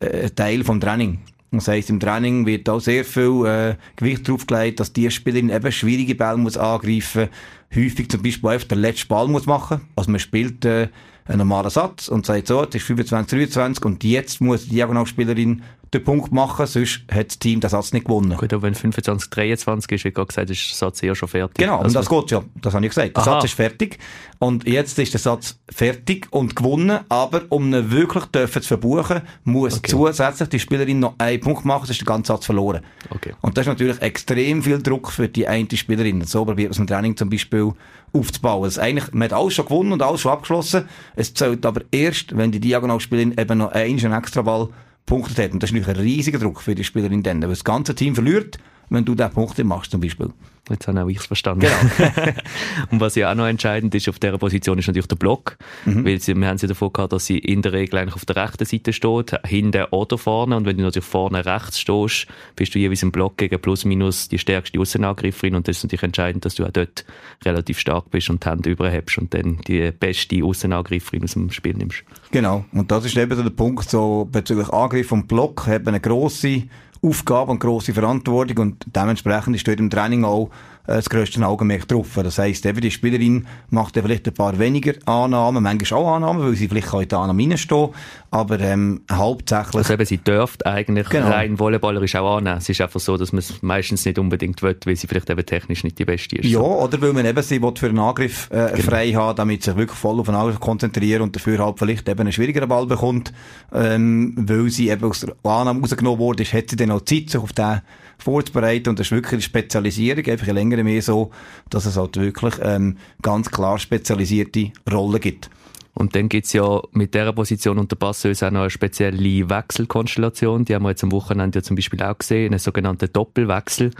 ein 0.00 0.34
Teil 0.34 0.64
vom 0.64 0.80
Training. 0.80 1.20
Das 1.50 1.68
heisst, 1.68 1.90
im 1.90 2.00
Training 2.00 2.46
wird 2.46 2.68
auch 2.68 2.80
sehr 2.80 3.04
viel 3.04 3.44
äh, 3.46 3.74
Gewicht 3.96 4.26
darauf 4.26 4.46
gelegt, 4.46 4.80
dass 4.80 4.92
die 4.92 5.10
Spielerin 5.10 5.50
eben 5.50 5.70
schwierige 5.70 6.14
Bälle 6.14 6.38
muss 6.38 6.56
angreifen 6.56 7.28
Häufig 7.74 8.10
zum 8.10 8.22
Beispiel 8.22 8.50
einfach 8.50 8.68
den 8.68 8.80
letzten 8.80 9.08
Ball 9.08 9.28
muss 9.28 9.46
machen. 9.46 9.80
Also 9.96 10.10
man 10.10 10.20
spielt 10.20 10.64
äh, 10.64 10.88
einen 11.24 11.38
normalen 11.38 11.70
Satz 11.70 12.08
und 12.08 12.26
sagt 12.26 12.48
so, 12.48 12.62
es 12.64 12.74
ist 12.74 12.84
25, 12.84 13.38
23 13.50 13.84
und 13.84 14.04
jetzt 14.04 14.40
muss 14.40 14.64
die 14.64 14.74
Diagonalspielerin 14.74 15.62
den 15.94 16.04
Punkt 16.04 16.32
machen, 16.32 16.66
sonst 16.66 17.02
hat 17.10 17.28
das 17.28 17.38
Team 17.38 17.60
den 17.60 17.68
Satz 17.68 17.92
nicht 17.92 18.06
gewonnen. 18.06 18.36
Gut, 18.36 18.52
aber 18.52 18.62
wenn 18.62 18.74
25, 18.74 19.28
23 19.28 19.92
ist, 19.92 20.04
wie 20.04 20.12
gerade 20.12 20.26
gesagt, 20.26 20.50
ist 20.50 20.70
der 20.70 20.76
Satz 20.76 21.02
eher 21.02 21.14
schon 21.14 21.28
fertig. 21.28 21.58
Genau, 21.58 21.78
also, 21.78 21.86
und 21.86 21.94
das 21.94 22.08
geht 22.08 22.30
ja, 22.30 22.42
das 22.60 22.74
habe 22.74 22.86
ich 22.86 22.90
gesagt. 22.90 23.16
Der 23.16 23.22
Aha. 23.22 23.32
Satz 23.32 23.44
ist 23.44 23.54
fertig 23.54 23.98
und 24.38 24.66
jetzt 24.66 24.98
ist 24.98 25.12
der 25.12 25.20
Satz 25.20 25.58
fertig 25.70 26.28
und 26.30 26.56
gewonnen, 26.56 27.00
aber 27.10 27.42
um 27.50 27.72
ihn 27.72 27.90
wirklich 27.90 28.24
dürfen 28.26 28.62
zu 28.62 28.68
verbuchen, 28.68 29.20
muss 29.44 29.78
okay. 29.78 29.90
zusätzlich 29.90 30.48
die 30.48 30.58
Spielerin 30.58 31.00
noch 31.00 31.14
einen 31.18 31.40
Punkt 31.40 31.64
machen, 31.64 31.86
sonst 31.86 31.90
ist 31.90 32.00
der 32.00 32.06
ganze 32.06 32.32
Satz 32.32 32.46
verloren. 32.46 32.82
Okay. 33.10 33.34
Und 33.42 33.58
das 33.58 33.66
ist 33.66 33.68
natürlich 33.68 34.00
extrem 34.00 34.62
viel 34.62 34.82
Druck 34.82 35.12
für 35.12 35.28
die 35.28 35.46
eine 35.46 35.68
Spielerin. 35.74 36.24
So 36.24 36.44
probiert 36.44 36.70
man 36.70 36.72
es 36.72 36.78
im 36.78 36.86
Training 36.86 37.16
zum 37.16 37.28
Beispiel 37.28 37.72
aufzubauen. 38.14 38.64
Das 38.64 38.78
eigentlich, 38.78 39.12
man 39.12 39.24
hat 39.24 39.32
alles 39.34 39.54
schon 39.54 39.66
gewonnen 39.66 39.92
und 39.92 40.02
alles 40.02 40.22
schon 40.22 40.32
abgeschlossen. 40.32 40.88
Es 41.16 41.34
zählt 41.34 41.64
aber 41.66 41.82
erst, 41.90 42.36
wenn 42.36 42.50
die 42.50 42.60
Diagonalspielerin 42.60 43.34
eben 43.38 43.58
noch 43.58 43.72
einen 43.72 44.12
extra 44.12 44.42
Ball 44.42 44.68
punktet 45.06 45.38
hat. 45.38 45.52
Und 45.52 45.62
das 45.62 45.70
ist 45.70 45.74
natürlich 45.74 45.98
ein 45.98 46.04
riesiger 46.04 46.38
Druck 46.38 46.60
für 46.60 46.74
die 46.74 46.84
Spielerin 46.84 47.22
dann, 47.22 47.42
weil 47.42 47.50
das 47.50 47.64
ganze 47.64 47.94
Team 47.94 48.14
verliert, 48.14 48.58
wenn 48.92 49.04
du 49.04 49.14
diesen 49.14 49.30
Punkt 49.30 49.58
machst 49.64 49.90
zum 49.90 50.00
Beispiel. 50.00 50.28
Jetzt 50.70 50.86
habe 50.86 51.02
auch 51.02 51.08
ich 51.08 51.18
es 51.18 51.26
verstanden. 51.26 51.66
Genau. 51.66 52.12
und 52.92 53.00
was 53.00 53.16
ja 53.16 53.30
auch 53.30 53.34
noch 53.34 53.46
entscheidend 53.46 53.92
ist 53.96 54.08
auf 54.08 54.20
dieser 54.20 54.38
Position, 54.38 54.78
ist 54.78 54.86
natürlich 54.86 55.08
der 55.08 55.16
Block. 55.16 55.56
Mhm. 55.84 56.04
Weil 56.04 56.20
sie, 56.20 56.36
wir 56.36 56.46
haben 56.46 56.58
sie 56.58 56.68
davon 56.68 56.92
gehabt, 56.92 57.12
dass 57.12 57.26
sie 57.26 57.38
in 57.38 57.62
der 57.62 57.72
Regel 57.72 57.98
eigentlich 57.98 58.14
auf 58.14 58.24
der 58.24 58.36
rechten 58.36 58.64
Seite 58.64 58.92
steht, 58.92 59.36
hinten 59.44 59.84
oder 59.90 60.18
vorne. 60.18 60.56
Und 60.56 60.64
wenn 60.64 60.76
du 60.76 60.84
natürlich 60.84 61.08
vorne 61.08 61.44
rechts 61.44 61.80
stehst, 61.80 62.28
bist 62.54 62.74
du 62.74 62.78
jeweils 62.78 63.02
im 63.02 63.10
Block 63.10 63.38
gegen 63.38 63.60
plus 63.60 63.84
minus 63.84 64.28
die 64.28 64.38
stärkste 64.38 64.78
Außenangreiferin. 64.78 65.56
Und 65.56 65.66
das 65.66 65.78
ist 65.78 65.82
natürlich 65.82 66.04
entscheidend, 66.04 66.44
dass 66.44 66.54
du 66.54 66.64
auch 66.64 66.70
dort 66.70 67.04
relativ 67.44 67.80
stark 67.80 68.10
bist 68.12 68.30
und 68.30 68.44
die 68.44 68.48
Hände 68.48 68.70
überhebst 68.70 69.18
und 69.18 69.34
dann 69.34 69.58
die 69.66 69.90
beste 69.90 70.44
Außenangreiferin 70.44 71.24
aus 71.24 71.32
dem 71.32 71.50
Spiel 71.50 71.74
nimmst. 71.74 72.04
Genau. 72.30 72.64
Und 72.70 72.92
das 72.92 73.04
ist 73.04 73.16
eben 73.16 73.36
der 73.36 73.50
Punkt, 73.50 73.90
so 73.90 74.28
bezüglich 74.30 74.68
Angriff 74.68 75.10
und 75.10 75.26
Block, 75.26 75.66
haben 75.66 75.88
eine 75.88 76.00
grosse 76.00 76.62
Aufgabe 77.02 77.50
und 77.50 77.58
grosse 77.58 77.92
Verantwortung 77.92 78.58
und 78.58 78.86
dementsprechend 78.94 79.56
ist 79.56 79.66
dort 79.66 79.80
im 79.80 79.90
Training 79.90 80.24
auch 80.24 80.50
das 80.86 81.08
grösste 81.08 81.46
Augenmerk 81.46 81.86
drauf. 81.88 82.08
Das 82.22 82.38
heisst, 82.38 82.66
eben 82.66 82.80
die 82.80 82.90
Spielerin 82.90 83.46
macht 83.70 83.94
vielleicht 83.94 84.26
ein 84.26 84.34
paar 84.34 84.58
weniger 84.58 84.94
Annahmen, 85.06 85.62
manchmal 85.62 86.00
auch 86.00 86.14
Annahmen, 86.16 86.42
weil 86.42 86.54
sie 86.54 86.68
vielleicht 86.68 86.92
in 86.92 87.08
die 87.08 87.14
Annahme 87.14 87.42
reinstehen, 87.42 87.90
aber 88.30 88.60
ähm, 88.60 89.02
hauptsächlich... 89.10 89.76
Also 89.76 89.92
eben, 89.94 90.06
sie 90.06 90.18
dürft 90.18 90.66
eigentlich 90.66 91.08
genau. 91.08 91.28
rein 91.28 91.58
volleyballerisch 91.58 92.16
auch 92.16 92.38
annehmen. 92.38 92.58
Es 92.58 92.68
ist 92.68 92.80
einfach 92.80 93.00
so, 93.00 93.16
dass 93.16 93.32
man 93.32 93.40
es 93.40 93.62
meistens 93.62 94.04
nicht 94.04 94.18
unbedingt 94.18 94.62
will, 94.62 94.76
weil 94.84 94.96
sie 94.96 95.06
vielleicht 95.06 95.30
eben 95.30 95.46
technisch 95.46 95.84
nicht 95.84 95.98
die 95.98 96.04
Beste 96.04 96.36
ist. 96.36 96.46
Ja, 96.46 96.60
oder 96.60 97.00
weil 97.00 97.12
man 97.12 97.26
eben 97.26 97.42
sie 97.42 97.60
für 97.60 97.86
einen 97.86 97.98
Angriff 97.98 98.50
äh, 98.50 98.72
genau. 98.72 98.82
frei 98.82 99.12
hat, 99.12 99.38
damit 99.38 99.62
sie 99.62 99.70
sich 99.70 99.78
wirklich 99.78 99.98
voll 99.98 100.18
auf 100.18 100.28
einen 100.28 100.38
Angriff 100.38 100.60
konzentrieren 100.60 101.22
und 101.22 101.36
dafür 101.36 101.58
halt 101.58 101.78
vielleicht 101.78 102.08
eben 102.08 102.20
einen 102.20 102.32
schwierigeren 102.32 102.68
Ball 102.68 102.86
bekommt, 102.86 103.32
ähm, 103.72 104.34
weil 104.36 104.70
sie 104.70 104.88
eben 104.88 105.04
aus 105.04 105.20
der 105.20 105.34
Annahme 105.44 105.80
rausgenommen 105.80 106.18
wurde, 106.18 106.44
hat 106.44 106.70
sie 106.70 106.76
dann 106.76 106.90
auch 106.90 107.02
Zeit, 107.02 107.30
sich 107.30 107.40
auf 107.40 107.52
den 107.52 107.80
vorzubereiten. 108.22 108.90
Und 108.90 108.98
das 108.98 109.08
ist 109.08 109.12
wirklich 109.12 109.34
eine 109.34 109.42
Spezialisierung, 109.42 110.24
einfach 110.26 110.48
in 110.48 110.84
mehr 110.84 111.02
so, 111.02 111.30
dass 111.70 111.86
es 111.86 111.96
halt 111.96 112.16
wirklich 112.16 112.54
ähm, 112.62 112.96
ganz 113.20 113.50
klar 113.50 113.78
spezialisierte 113.78 114.72
Rollen 114.90 115.20
gibt. 115.20 115.50
Und 115.94 116.16
dann 116.16 116.28
gibt's 116.28 116.54
ja 116.54 116.80
mit 116.92 117.14
dieser 117.14 117.34
Position 117.34 117.78
unter 117.78 117.96
Passeuse 117.96 118.46
auch 118.46 118.50
noch 118.50 118.60
eine 118.60 118.70
spezielle 118.70 119.50
Wechselkonstellation. 119.50 120.64
Die 120.64 120.74
haben 120.74 120.84
wir 120.84 120.90
jetzt 120.90 121.04
am 121.04 121.12
Wochenende 121.12 121.58
ja 121.58 121.62
zum 121.62 121.76
Beispiel 121.76 122.02
auch 122.02 122.16
gesehen, 122.16 122.52
einen 122.52 122.58
sogenannten 122.58 123.12
Doppelwechsel. 123.12 123.90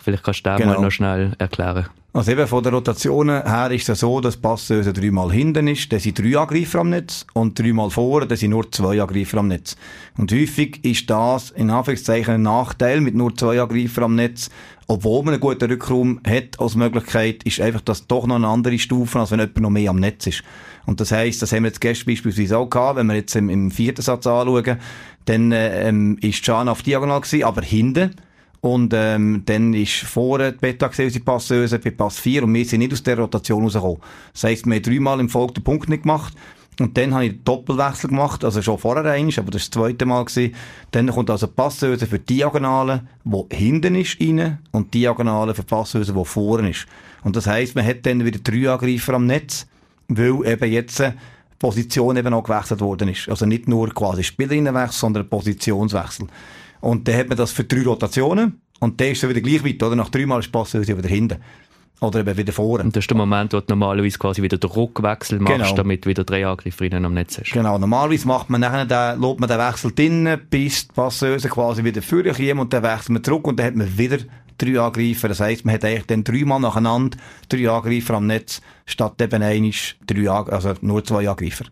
Vielleicht 0.00 0.22
kannst 0.22 0.40
du 0.40 0.50
das 0.50 0.60
genau. 0.60 0.74
mal 0.74 0.82
noch 0.82 0.90
schnell 0.90 1.32
erklären. 1.38 1.86
Also 2.14 2.32
eben 2.32 2.46
von 2.46 2.62
der 2.62 2.72
Rotation 2.72 3.28
her 3.28 3.70
ist 3.70 3.88
es 3.88 4.00
so, 4.00 4.20
dass 4.20 4.36
Passeuse 4.36 4.92
dreimal 4.92 5.30
hinten 5.30 5.68
ist, 5.68 5.92
dann 5.92 6.00
sind 6.00 6.18
drei 6.18 6.38
Angreifer 6.38 6.80
am 6.80 6.88
Netz 6.88 7.26
und 7.34 7.58
dreimal 7.58 7.90
vorne, 7.90 8.26
dann 8.26 8.38
sind 8.38 8.50
nur 8.50 8.72
zwei 8.72 9.00
Angreifer 9.00 9.38
am 9.38 9.48
Netz. 9.48 9.76
Und 10.16 10.32
häufig 10.32 10.84
ist 10.84 11.08
das 11.10 11.50
in 11.50 11.70
Anführungszeichen 11.70 12.34
ein 12.34 12.42
Nachteil 12.42 13.02
mit 13.02 13.14
nur 13.14 13.36
zwei 13.36 13.60
Angreifer 13.60 14.02
am 14.02 14.14
Netz, 14.14 14.48
obwohl 14.88 15.22
man 15.22 15.34
einen 15.34 15.40
guten 15.40 15.70
Rückraum 15.70 16.20
hat 16.26 16.58
als 16.58 16.74
Möglichkeit, 16.74 17.42
ist 17.44 17.60
einfach 17.60 17.82
das 17.82 18.06
doch 18.06 18.26
noch 18.26 18.36
eine 18.36 18.48
andere 18.48 18.78
Stufe, 18.78 19.20
als 19.20 19.30
wenn 19.30 19.40
jemand 19.40 19.60
noch 19.60 19.70
mehr 19.70 19.90
am 19.90 20.00
Netz 20.00 20.26
ist. 20.26 20.42
Und 20.86 21.00
das 21.00 21.12
heisst, 21.12 21.42
das 21.42 21.52
haben 21.52 21.64
wir 21.64 21.68
jetzt 21.68 21.82
gestern 21.82 22.06
beispielsweise 22.06 22.56
auch 22.56 22.70
gehabt, 22.70 22.96
wenn 22.96 23.06
wir 23.06 23.16
jetzt 23.16 23.36
im, 23.36 23.50
im 23.50 23.70
vierten 23.70 24.00
Satz 24.00 24.26
anschauen, 24.26 24.78
dann 25.26 25.52
äh, 25.52 25.88
ähm, 25.88 26.16
ist 26.22 26.42
Can 26.42 26.70
auf 26.70 26.82
Diagonal 26.82 27.20
gewesen, 27.20 27.44
aber 27.44 27.60
hinten. 27.60 28.16
Und 28.60 28.92
ähm, 28.94 29.42
dann 29.46 29.72
ist 29.72 29.98
vorne 29.98 30.52
die 30.52 30.58
Beta 30.58 30.86
unsere 30.86 31.24
Passeuse 31.24 31.78
bei 31.78 31.90
Pass 31.90 32.18
4 32.18 32.42
und 32.42 32.54
wir 32.54 32.64
sind 32.64 32.80
nicht 32.80 32.92
aus 32.92 33.02
der 33.02 33.18
Rotation 33.18 33.62
rausgekommen. 33.62 33.98
Das 34.32 34.44
heisst, 34.44 34.66
wir 34.66 34.74
haben 34.74 34.82
dreimal 34.82 35.20
im 35.20 35.28
Folge 35.28 35.54
den 35.54 35.64
Punkt 35.64 35.88
nicht 35.88 36.02
gemacht. 36.02 36.34
Und 36.80 36.96
dann 36.96 37.12
habe 37.12 37.26
ich 37.26 37.32
den 37.32 37.44
Doppelwechsel 37.44 38.10
gemacht, 38.10 38.44
also 38.44 38.62
schon 38.62 38.78
vorher 38.78 39.04
einmal, 39.04 39.32
aber 39.36 39.50
das 39.50 39.62
war 39.62 39.68
das 39.68 39.70
zweite 39.70 40.06
Mal. 40.06 40.24
Gewesen. 40.24 40.54
Dann 40.92 41.08
kommt 41.08 41.28
also 41.28 41.48
Passeuse 41.48 42.06
für 42.06 42.20
Diagonale, 42.20 43.02
wo 43.24 43.48
hinten 43.50 43.96
ist, 43.96 44.20
rein, 44.20 44.58
und 44.70 44.94
Diagonale 44.94 45.54
für 45.54 45.64
Passeuse, 45.64 46.14
wo 46.14 46.22
vorne 46.22 46.70
ist. 46.70 46.86
Und 47.24 47.34
das 47.34 47.48
heisst, 47.48 47.74
man 47.74 47.84
hat 47.84 48.06
dann 48.06 48.24
wieder 48.24 48.38
drei 48.38 48.70
Angreifer 48.70 49.14
am 49.14 49.26
Netz 49.26 49.66
weil 50.08 50.46
eben 50.46 50.72
jetzt 50.72 50.98
die 51.00 51.12
Position 51.58 52.16
eben 52.16 52.34
auch 52.34 52.42
gewechselt 52.42 52.80
worden 52.80 53.08
ist. 53.08 53.28
Also 53.28 53.46
nicht 53.46 53.68
nur 53.68 53.90
quasi 53.90 54.24
Spielerinnenwechsel, 54.24 54.98
sondern 55.00 55.28
Positionswechsel. 55.28 56.26
Und 56.80 57.08
dann 57.08 57.16
hat 57.16 57.28
man 57.28 57.38
das 57.38 57.52
für 57.52 57.64
drei 57.64 57.82
Rotationen 57.82 58.60
und 58.80 59.00
dann 59.00 59.08
ist 59.08 59.22
es 59.22 59.28
wieder 59.28 59.40
gleich 59.40 59.64
weit, 59.64 59.82
oder? 59.82 59.96
Nach 59.96 60.08
dreimal 60.08 60.40
ist 60.40 60.52
Pass 60.52 60.74
wieder 60.74 61.08
hinten. 61.08 61.38
Oder 62.00 62.20
eben 62.20 62.36
wieder 62.36 62.52
vorne. 62.52 62.84
Und 62.84 62.94
das 62.94 63.02
ist 63.02 63.10
der 63.10 63.16
Moment, 63.16 63.52
wo 63.52 63.58
du 63.58 63.66
normalerweise 63.70 64.18
quasi 64.18 64.40
wieder 64.40 64.56
den 64.56 64.70
Rückwechsel 64.70 65.40
machst, 65.40 65.56
genau. 65.56 65.74
damit 65.74 66.06
wieder 66.06 66.22
drei 66.22 66.46
Angreiferinnen 66.46 67.04
am 67.04 67.14
Netz 67.14 67.38
hast. 67.38 67.50
Genau. 67.50 67.76
Normalerweise 67.76 68.28
macht 68.28 68.50
man 68.50 68.60
nachher 68.60 68.84
den, 68.86 69.20
lässt 69.20 69.40
man 69.40 69.48
den 69.48 69.58
Wechsel 69.58 69.92
drinnen, 69.92 70.40
bis 70.48 70.86
die 70.86 70.94
Passeuse 70.94 71.48
quasi 71.48 71.82
wieder 71.82 72.00
vorne 72.00 72.32
kommt 72.32 72.60
und 72.60 72.72
dann 72.72 72.84
wechselt 72.84 73.10
man 73.10 73.24
zurück 73.24 73.48
und 73.48 73.58
dann 73.58 73.66
hat 73.66 73.74
man 73.74 73.98
wieder 73.98 74.18
drei 74.58 74.80
Angreifer. 74.80 75.26
Das 75.26 75.40
heisst, 75.40 75.64
man 75.64 75.74
hat 75.74 75.84
eigentlich 75.84 76.06
dann 76.06 76.22
dreimal 76.22 76.60
nacheinander 76.60 77.18
drei 77.48 77.68
Angreifer 77.68 78.14
am 78.14 78.28
Netz, 78.28 78.60
statt 78.86 79.20
eben 79.20 79.42
einisch 79.42 79.96
drei, 80.06 80.30
also 80.30 80.74
nur 80.80 81.02
zwei 81.04 81.28
Angreifer. 81.28 81.64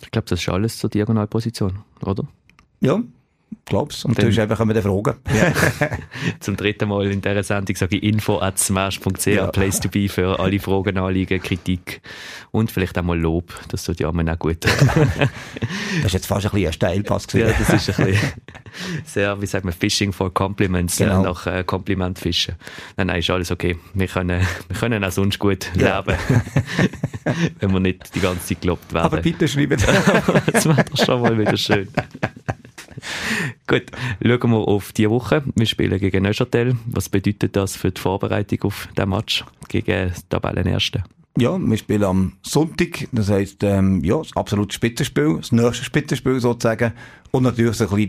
Ich 0.00 0.12
glaube, 0.12 0.28
das 0.28 0.40
ist 0.40 0.48
alles 0.48 0.78
zur 0.78 0.90
Diagonalposition, 0.90 1.80
oder? 2.04 2.22
Ja, 2.80 3.00
glaub's. 3.68 4.04
Und, 4.04 4.10
und 4.10 4.18
dann, 4.22 4.30
du 4.30 4.42
einfach 4.42 4.60
immer 4.60 4.74
fragen. 4.74 5.14
Ja. 5.34 5.52
Zum 6.40 6.56
dritten 6.56 6.88
Mal 6.88 7.10
in 7.10 7.20
dieser 7.20 7.42
Sendung 7.42 7.76
sage 7.76 7.96
ich 7.96 8.02
info 8.02 8.40
at 8.40 8.58
smash.ch, 8.58 9.26
ja. 9.26 9.46
place 9.48 9.80
to 9.80 9.88
be 9.88 10.08
für 10.08 10.38
alle 10.38 10.58
Fragen, 10.58 10.98
Anliegen, 10.98 11.40
Kritik 11.40 12.00
und 12.50 12.70
vielleicht 12.70 12.98
auch 12.98 13.02
mal 13.02 13.18
Lob. 13.18 13.52
Das 13.68 13.84
tut 13.84 14.00
ja 14.00 14.08
auch 14.08 14.38
gut. 14.38 14.64
das 14.64 16.04
ist 16.04 16.12
jetzt 16.12 16.26
fast 16.26 16.46
ein 16.46 16.52
bisschen 16.52 16.66
ein 16.66 16.72
Steilpass 16.72 17.28
gewesen. 17.28 17.48
Ja, 17.48 17.54
das 17.58 17.88
ist 17.88 17.98
ein 17.98 18.06
bisschen 18.06 18.32
sehr, 19.04 19.40
wie 19.40 19.46
sagt 19.46 19.64
man, 19.64 19.74
Fishing 19.74 20.12
for 20.12 20.32
Compliments, 20.32 20.96
genau. 20.96 21.22
nach 21.22 21.46
äh, 21.46 21.64
Kompliment 21.64 22.18
fischen. 22.18 22.54
Nein, 22.96 23.08
nein, 23.08 23.18
ist 23.20 23.30
alles 23.30 23.50
okay. 23.50 23.78
Wir 23.94 24.06
können, 24.06 24.46
wir 24.68 24.76
können 24.76 25.04
auch 25.04 25.12
sonst 25.12 25.38
gut 25.38 25.70
ja. 25.74 26.00
leben, 26.00 26.18
wenn 27.60 27.72
wir 27.72 27.80
nicht 27.80 28.14
die 28.14 28.20
ganze 28.20 28.46
Zeit 28.46 28.60
gelobt 28.62 28.92
werden. 28.92 29.06
Aber 29.06 29.18
bitte 29.18 29.46
schreiben. 29.46 29.80
das 30.52 30.66
wäre 30.66 30.84
doch 30.84 31.04
schon 31.04 31.22
mal 31.22 31.38
wieder 31.38 31.56
schön. 31.56 31.88
Gut, 33.68 33.90
schauen 34.24 34.50
wir 34.50 34.66
auf 34.66 34.92
die 34.94 35.10
Woche. 35.10 35.42
Wir 35.54 35.66
spielen 35.66 36.00
gegen 36.00 36.22
Neuchâtel. 36.22 36.78
Was 36.86 37.10
bedeutet 37.10 37.54
das 37.54 37.76
für 37.76 37.90
die 37.90 38.00
Vorbereitung 38.00 38.62
auf 38.62 38.88
den 38.96 39.10
Match 39.10 39.44
gegen 39.68 40.10
Tabellenersten? 40.30 41.04
Ja, 41.36 41.58
wir 41.58 41.76
spielen 41.76 42.04
am 42.04 42.32
Sonntag. 42.42 43.06
Das 43.12 43.28
heisst, 43.28 43.62
ähm, 43.62 44.02
ja, 44.02 44.16
das 44.16 44.34
absolute 44.34 44.72
Spitzenspiel, 44.72 45.36
das 45.36 45.52
nächste 45.52 45.84
Spitzenspiel 45.84 46.40
sozusagen. 46.40 46.94
Und 47.30 47.42
natürlich 47.42 47.76
so 47.76 47.84
ein 47.84 47.94
bisschen 47.94 48.08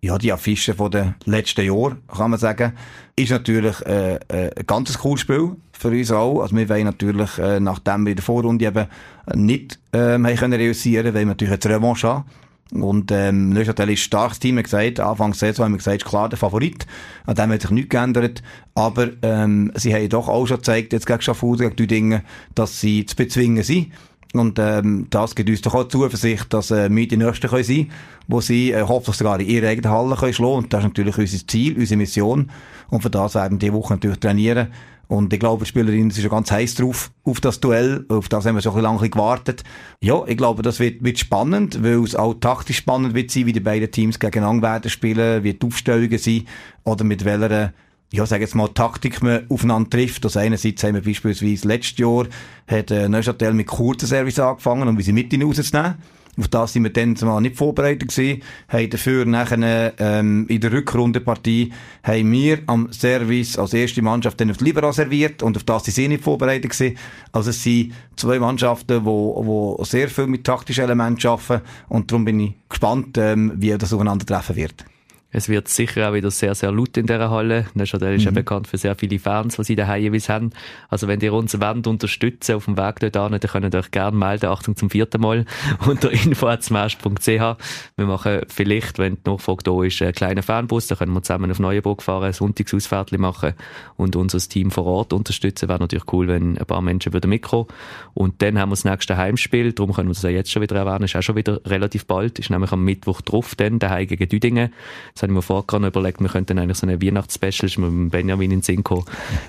die, 0.00 0.06
ja, 0.06 0.16
die 0.16 0.32
Affische 0.32 0.74
von 0.74 0.92
den 0.92 1.16
letzten 1.24 1.66
Jahren, 1.66 1.98
kann 2.06 2.30
man 2.30 2.38
sagen. 2.38 2.74
Ist 3.16 3.32
natürlich 3.32 3.84
äh, 3.86 4.14
äh, 4.28 4.50
ein 4.56 4.66
ganz 4.68 4.96
cooles 4.96 5.22
Spiel 5.22 5.56
für 5.72 5.88
uns 5.88 6.12
auch. 6.12 6.40
Also 6.40 6.54
wir 6.54 6.68
wollen 6.68 6.84
natürlich, 6.84 7.36
äh, 7.38 7.58
nachdem 7.58 8.04
wir 8.04 8.10
in 8.10 8.16
der 8.16 8.24
Vorrunde 8.24 8.64
eben 8.64 8.86
nicht 9.34 9.80
ähm, 9.92 10.24
haben 10.24 10.36
können 10.36 10.52
realisieren, 10.52 11.06
wollen 11.06 11.14
wir 11.14 11.34
natürlich 11.34 11.64
eine 11.64 11.74
Revanche 11.74 12.06
haben. 12.06 12.24
Und 12.72 13.10
ähm, 13.10 13.50
Neuchâtel 13.50 13.90
ist 13.90 14.00
ein 14.00 14.04
starkes 14.04 14.38
Team, 14.38 14.56
wie 14.56 14.62
gesagt, 14.62 15.00
Anfang 15.00 15.32
der 15.32 15.38
Saison 15.38 15.64
haben 15.64 15.72
wir 15.72 15.78
gesagt, 15.78 16.02
ist 16.02 16.08
klar 16.08 16.28
der 16.28 16.38
Favorit. 16.38 16.86
An 17.26 17.34
dem 17.34 17.50
hat 17.50 17.62
sich 17.62 17.70
nichts 17.70 17.90
geändert. 17.90 18.42
Aber 18.74 19.08
ähm, 19.22 19.72
sie 19.74 19.92
haben 19.94 20.08
doch 20.08 20.28
auch 20.28 20.46
schon 20.46 20.58
gezeigt, 20.58 20.92
jetzt 20.92 21.06
gegen 21.06 21.20
Schaffhausen, 21.20 21.66
gegen 21.66 21.76
die 21.76 21.86
Dinge, 21.86 22.22
dass 22.54 22.80
sie 22.80 23.04
zu 23.06 23.16
bezwingen 23.16 23.64
sind. 23.64 23.88
Und 24.32 24.60
ähm, 24.60 25.08
das 25.10 25.34
gibt 25.34 25.50
uns 25.50 25.60
doch 25.62 25.74
auch 25.74 25.88
Zuversicht, 25.88 26.52
dass 26.52 26.70
äh, 26.70 26.88
wir 26.88 27.08
die 27.08 27.16
Nächsten 27.16 27.48
können 27.48 27.64
sein 27.64 27.76
können, 27.76 27.90
wo 28.28 28.40
sie 28.40 28.70
äh, 28.70 28.82
hoffentlich 28.82 29.16
sogar 29.16 29.40
in 29.40 29.48
ihre 29.48 29.66
eigene 29.66 29.90
Halle 29.90 30.14
können 30.14 30.32
schlagen 30.32 30.54
Und 30.54 30.72
das 30.72 30.80
ist 30.80 30.90
natürlich 30.90 31.18
unser 31.18 31.46
Ziel, 31.48 31.76
unsere 31.76 31.98
Mission. 31.98 32.50
Und 32.90 33.02
für 33.02 33.10
das 33.10 33.34
werden 33.34 33.54
wir 33.54 33.58
diese 33.58 33.72
Woche 33.72 33.94
natürlich 33.94 34.20
trainieren. 34.20 34.68
Und 35.10 35.32
ich 35.32 35.40
glaube, 35.40 35.64
die 35.64 35.68
Spielerin 35.68 36.08
ist 36.08 36.20
schon 36.20 36.30
ganz 36.30 36.52
heiß 36.52 36.76
drauf, 36.76 37.10
auf 37.24 37.40
das 37.40 37.58
Duell. 37.58 38.04
Auf 38.08 38.28
das 38.28 38.46
haben 38.46 38.54
wir 38.54 38.62
schon 38.62 38.76
ein 38.76 38.82
lange 38.82 39.10
gewartet. 39.10 39.64
Ja, 40.00 40.22
ich 40.24 40.36
glaube, 40.36 40.62
das 40.62 40.78
wird, 40.78 41.02
wird 41.02 41.18
spannend, 41.18 41.82
weil 41.82 42.04
es 42.04 42.14
auch 42.14 42.34
taktisch 42.34 42.76
spannend 42.76 43.12
wird 43.12 43.32
sein, 43.32 43.46
wie 43.46 43.52
die 43.52 43.58
beiden 43.58 43.90
Teams 43.90 44.20
gegeneinander 44.20 44.68
werden 44.68 44.88
spielen, 44.88 45.42
wie 45.42 45.54
die 45.54 45.66
Aufstellungen 45.66 46.16
sind, 46.16 46.46
oder 46.84 47.02
mit 47.02 47.24
welcher, 47.24 47.72
ja, 48.12 48.24
sag 48.24 48.40
jetzt 48.40 48.54
mal, 48.54 48.68
Taktik 48.68 49.20
man 49.20 49.46
aufeinander 49.48 49.90
trifft. 49.90 50.24
Also 50.24 50.38
einerseits 50.38 50.84
haben 50.84 50.94
wir 50.94 51.02
beispielsweise 51.02 51.66
letztes 51.66 51.98
Jahr, 51.98 52.26
hat 52.68 52.92
äh, 52.92 53.08
Neuchâtel 53.08 53.52
mit 53.52 53.66
kurzen 53.66 54.06
Service 54.06 54.38
angefangen, 54.38 54.86
um 54.86 55.00
sie 55.00 55.12
mit 55.12 55.34
rauszunehmen. 55.34 55.96
Auf 56.40 56.48
das 56.48 56.72
sind 56.72 56.84
wir 56.84 56.90
dann 56.90 57.16
zumal 57.16 57.42
nicht 57.42 57.56
vorbereitet 57.56 58.08
gewesen. 58.08 58.42
Haben 58.68 58.90
dafür 58.90 59.26
nachher, 59.26 59.92
ähm, 59.98 60.46
in 60.48 60.60
der 60.60 60.72
Rückrundenpartie, 60.72 61.70
haben 62.02 62.32
wir 62.32 62.60
am 62.66 62.90
Service 62.92 63.58
als 63.58 63.74
erste 63.74 64.00
Mannschaft 64.00 64.40
dann 64.40 64.50
auf 64.50 64.56
die 64.56 64.64
Libera 64.64 64.90
serviert 64.92 65.42
und 65.42 65.56
auf 65.58 65.64
das 65.64 65.84
sind 65.84 65.94
sie 65.94 66.08
nicht 66.08 66.24
vorbereitet 66.24 66.70
gewesen. 66.70 66.96
Also 67.32 67.50
es 67.50 67.62
sind 67.62 67.92
zwei 68.16 68.38
Mannschaften, 68.38 69.04
wo, 69.04 69.44
wo 69.44 69.84
sehr 69.84 70.08
viel 70.08 70.26
mit 70.28 70.44
taktischen 70.44 70.84
Elementen 70.84 71.28
arbeiten 71.28 71.62
und 71.88 72.10
darum 72.10 72.24
bin 72.24 72.40
ich 72.40 72.54
gespannt, 72.70 73.18
ähm, 73.18 73.52
wie 73.56 73.76
das 73.76 73.92
aufeinandertreffen 73.92 74.56
wird. 74.56 74.86
Es 75.32 75.48
wird 75.48 75.68
sicher 75.68 76.08
auch 76.08 76.14
wieder 76.14 76.30
sehr, 76.30 76.54
sehr 76.54 76.72
laut 76.72 76.96
in 76.96 77.06
dieser 77.06 77.30
Halle. 77.30 77.66
Neuchâtel 77.74 78.14
ist 78.14 78.22
mhm. 78.22 78.26
ja 78.26 78.30
bekannt 78.32 78.66
für 78.66 78.78
sehr 78.78 78.96
viele 78.96 79.18
Fans, 79.18 79.56
die 79.56 79.64
sie 79.64 79.76
daheim 79.76 80.02
jeweils 80.02 80.28
haben. 80.28 80.50
Also 80.88 81.06
wenn 81.06 81.20
ihr 81.20 81.32
uns 81.32 81.60
wollt 81.60 81.86
unterstützen 81.86 82.56
auf 82.56 82.64
dem 82.64 82.76
Weg 82.76 82.98
dort 83.00 83.16
an, 83.16 83.32
dann 83.32 83.40
könnt 83.40 83.72
ihr 83.72 83.78
euch 83.78 83.90
gerne 83.92 84.16
melden. 84.16 84.46
Achtung 84.46 84.74
zum 84.74 84.90
vierten 84.90 85.20
Mal 85.20 85.44
unter 85.86 86.10
info.smash.ch. 86.10 87.26
Wir 87.26 88.06
machen 88.06 88.40
vielleicht, 88.48 88.98
wenn 88.98 89.18
die 89.24 89.30
Nachfrage 89.30 89.62
da 89.62 89.82
ist, 89.84 90.02
einen 90.02 90.12
kleinen 90.12 90.42
Fanbus. 90.42 90.88
Dann 90.88 90.98
können 90.98 91.12
wir 91.12 91.22
zusammen 91.22 91.50
auf 91.50 91.60
Neuenburg 91.60 92.02
fahren, 92.02 92.24
ein 92.24 92.32
Sonntagsausfahrt 92.32 93.16
machen 93.18 93.54
und 93.96 94.16
unser 94.16 94.38
Team 94.38 94.72
vor 94.72 94.86
Ort 94.86 95.12
unterstützen. 95.12 95.68
Wäre 95.68 95.78
natürlich 95.78 96.12
cool, 96.12 96.26
wenn 96.26 96.58
ein 96.58 96.66
paar 96.66 96.82
Menschen 96.82 97.12
würden 97.12 97.28
mitkommen. 97.28 97.66
Und 98.14 98.42
dann 98.42 98.58
haben 98.58 98.70
wir 98.70 98.76
das 98.76 98.84
nächste 98.84 99.16
Heimspiel. 99.16 99.72
Darum 99.72 99.92
können 99.92 100.08
wir 100.08 100.14
das 100.14 100.22
ja 100.22 100.30
jetzt 100.30 100.50
schon 100.50 100.62
wieder 100.62 100.76
erwähnen. 100.76 101.04
Ist 101.04 101.14
auch 101.14 101.22
schon 101.22 101.36
wieder 101.36 101.60
relativ 101.66 102.06
bald. 102.06 102.40
Ist 102.40 102.50
nämlich 102.50 102.72
am 102.72 102.84
Mittwoch 102.84 103.20
drauf, 103.20 103.54
dann 103.54 103.78
daheim 103.78 104.08
gegen 104.08 104.28
Düdingen. 104.28 104.72
Das 105.20 105.24
habe 105.24 105.32
ich 105.32 105.36
mir 105.36 105.42
vorher 105.42 105.86
überlegt, 105.86 106.22
wir 106.22 106.30
könnten 106.30 106.58
eigentlich 106.58 106.78
so 106.78 106.86
eine 106.86 107.02
Weihnachtsspecial, 107.02 107.66
ist 107.66 107.76
mit 107.76 108.10
Benjamin 108.10 108.52
in 108.52 108.62
Sinko, 108.62 109.04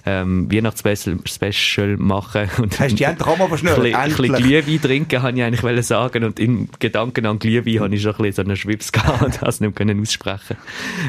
ähm, 0.06 0.52
Weihnachtsspecial 0.52 1.96
machen. 1.96 2.50
Und 2.62 2.78
Hast 2.78 3.00
du 3.00 3.26
auch 3.26 3.38
mal 3.38 3.50
was 3.50 3.62
schnell? 3.62 3.96
Ein 3.96 4.10
bisschen 4.10 4.36
Glühwein 4.36 4.82
trinken, 4.82 5.22
habe 5.22 5.38
ich 5.38 5.44
eigentlich 5.46 5.86
sagen. 5.88 6.26
Und 6.26 6.42
im 6.42 6.68
Gedanken 6.80 7.26
an 7.26 7.40
Glühwein 7.40 7.80
habe 7.80 7.96
ich 7.96 8.02
schon 8.02 8.12
ein 8.12 8.18
bisschen 8.18 8.34
so 8.34 8.42
einen 8.42 8.58
Schwips 8.58 8.92
gehabt 8.92 9.22
und 9.24 9.42
das 9.42 9.62
nicht 9.62 9.74
können 9.78 10.02
aussprechen. 10.02 10.58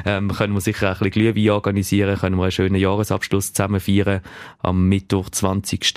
Ähm, 0.06 0.30
können 0.30 0.54
wir 0.54 0.60
sicher 0.60 0.92
auch 0.92 1.00
ein 1.00 1.10
bisschen 1.10 1.32
Glühwein 1.34 1.50
organisieren, 1.50 2.16
können 2.16 2.36
wir 2.36 2.44
einen 2.44 2.52
schönen 2.52 2.76
Jahresabschluss 2.76 3.52
zusammen 3.52 3.80
feiern. 3.80 4.20
Am 4.60 4.88
Mittwoch, 4.88 5.28
20. 5.28 5.92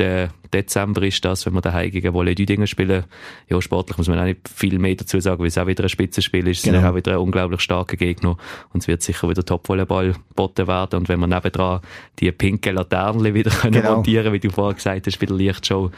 Dezember 0.55 1.03
ist 1.03 1.23
das, 1.25 1.45
wenn 1.45 1.53
wir 1.53 1.61
daheim 1.61 1.91
gegen 1.91 2.13
Wolle 2.13 2.33
Düdingen 2.33 2.67
spielen. 2.67 3.03
Ja, 3.49 3.61
sportlich 3.61 3.97
muss 3.97 4.07
man 4.07 4.19
auch 4.19 4.23
nicht 4.23 4.47
viel 4.47 4.79
mehr 4.79 4.95
dazu 4.95 5.19
sagen, 5.19 5.39
weil 5.39 5.47
es 5.47 5.57
auch 5.57 5.67
wieder 5.67 5.83
ein 5.83 5.89
Spitzenspiel 5.89 6.47
ist. 6.47 6.59
Es 6.59 6.63
genau. 6.63 6.79
ist 6.79 6.85
auch 6.85 6.95
wieder 6.95 7.11
ein 7.13 7.17
unglaublich 7.17 7.61
starker 7.61 7.97
Gegner. 7.97 8.37
Und 8.73 8.83
es 8.83 8.87
wird 8.87 9.01
sicher 9.01 9.29
wieder 9.29 9.45
Top-Volleyball 9.45 10.13
geboten 10.29 10.67
werden. 10.67 10.99
Und 10.99 11.09
wenn 11.09 11.19
wir 11.19 11.27
nebendran 11.27 11.81
die 12.19 12.31
pinken 12.31 12.75
Laternen 12.75 13.33
wieder 13.33 13.51
können 13.61 13.73
genau. 13.73 13.95
montieren 13.95 14.33
wie 14.33 14.39
du 14.39 14.49
vorher 14.49 14.73
gesagt 14.73 15.07
hast, 15.07 15.19
bei 15.19 15.25
der 15.25 15.35
Lichtshow 15.35 15.91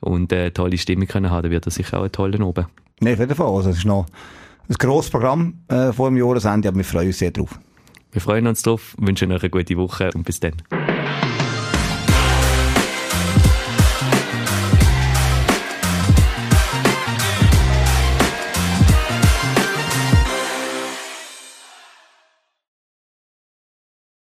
und 0.00 0.32
äh, 0.32 0.50
tolle 0.50 0.78
Stimmung 0.78 1.06
können 1.06 1.30
haben, 1.30 1.42
dann 1.42 1.50
wird 1.50 1.66
das 1.66 1.74
sicher 1.74 2.00
auch 2.00 2.04
ein 2.04 2.12
toller 2.12 2.40
oben. 2.40 2.66
Nein, 3.00 3.14
auf 3.14 3.20
jeden 3.20 3.34
Fall. 3.34 3.46
Also, 3.46 3.70
es 3.70 3.78
ist 3.78 3.86
noch 3.86 4.06
ein 4.68 4.74
grosses 4.78 5.10
Programm 5.10 5.54
äh, 5.68 5.92
vor 5.92 6.08
dem 6.10 6.16
Jahresende, 6.16 6.68
aber 6.68 6.78
wir 6.78 6.84
freuen 6.84 7.08
uns 7.08 7.18
sehr 7.18 7.30
drauf. 7.30 7.58
Wir 8.12 8.20
freuen 8.20 8.46
uns 8.46 8.62
drauf, 8.62 8.94
wünschen 8.98 9.30
euch 9.32 9.42
eine 9.42 9.50
gute 9.50 9.76
Woche 9.76 10.10
und 10.14 10.24
bis 10.24 10.40
dann. 10.40 10.54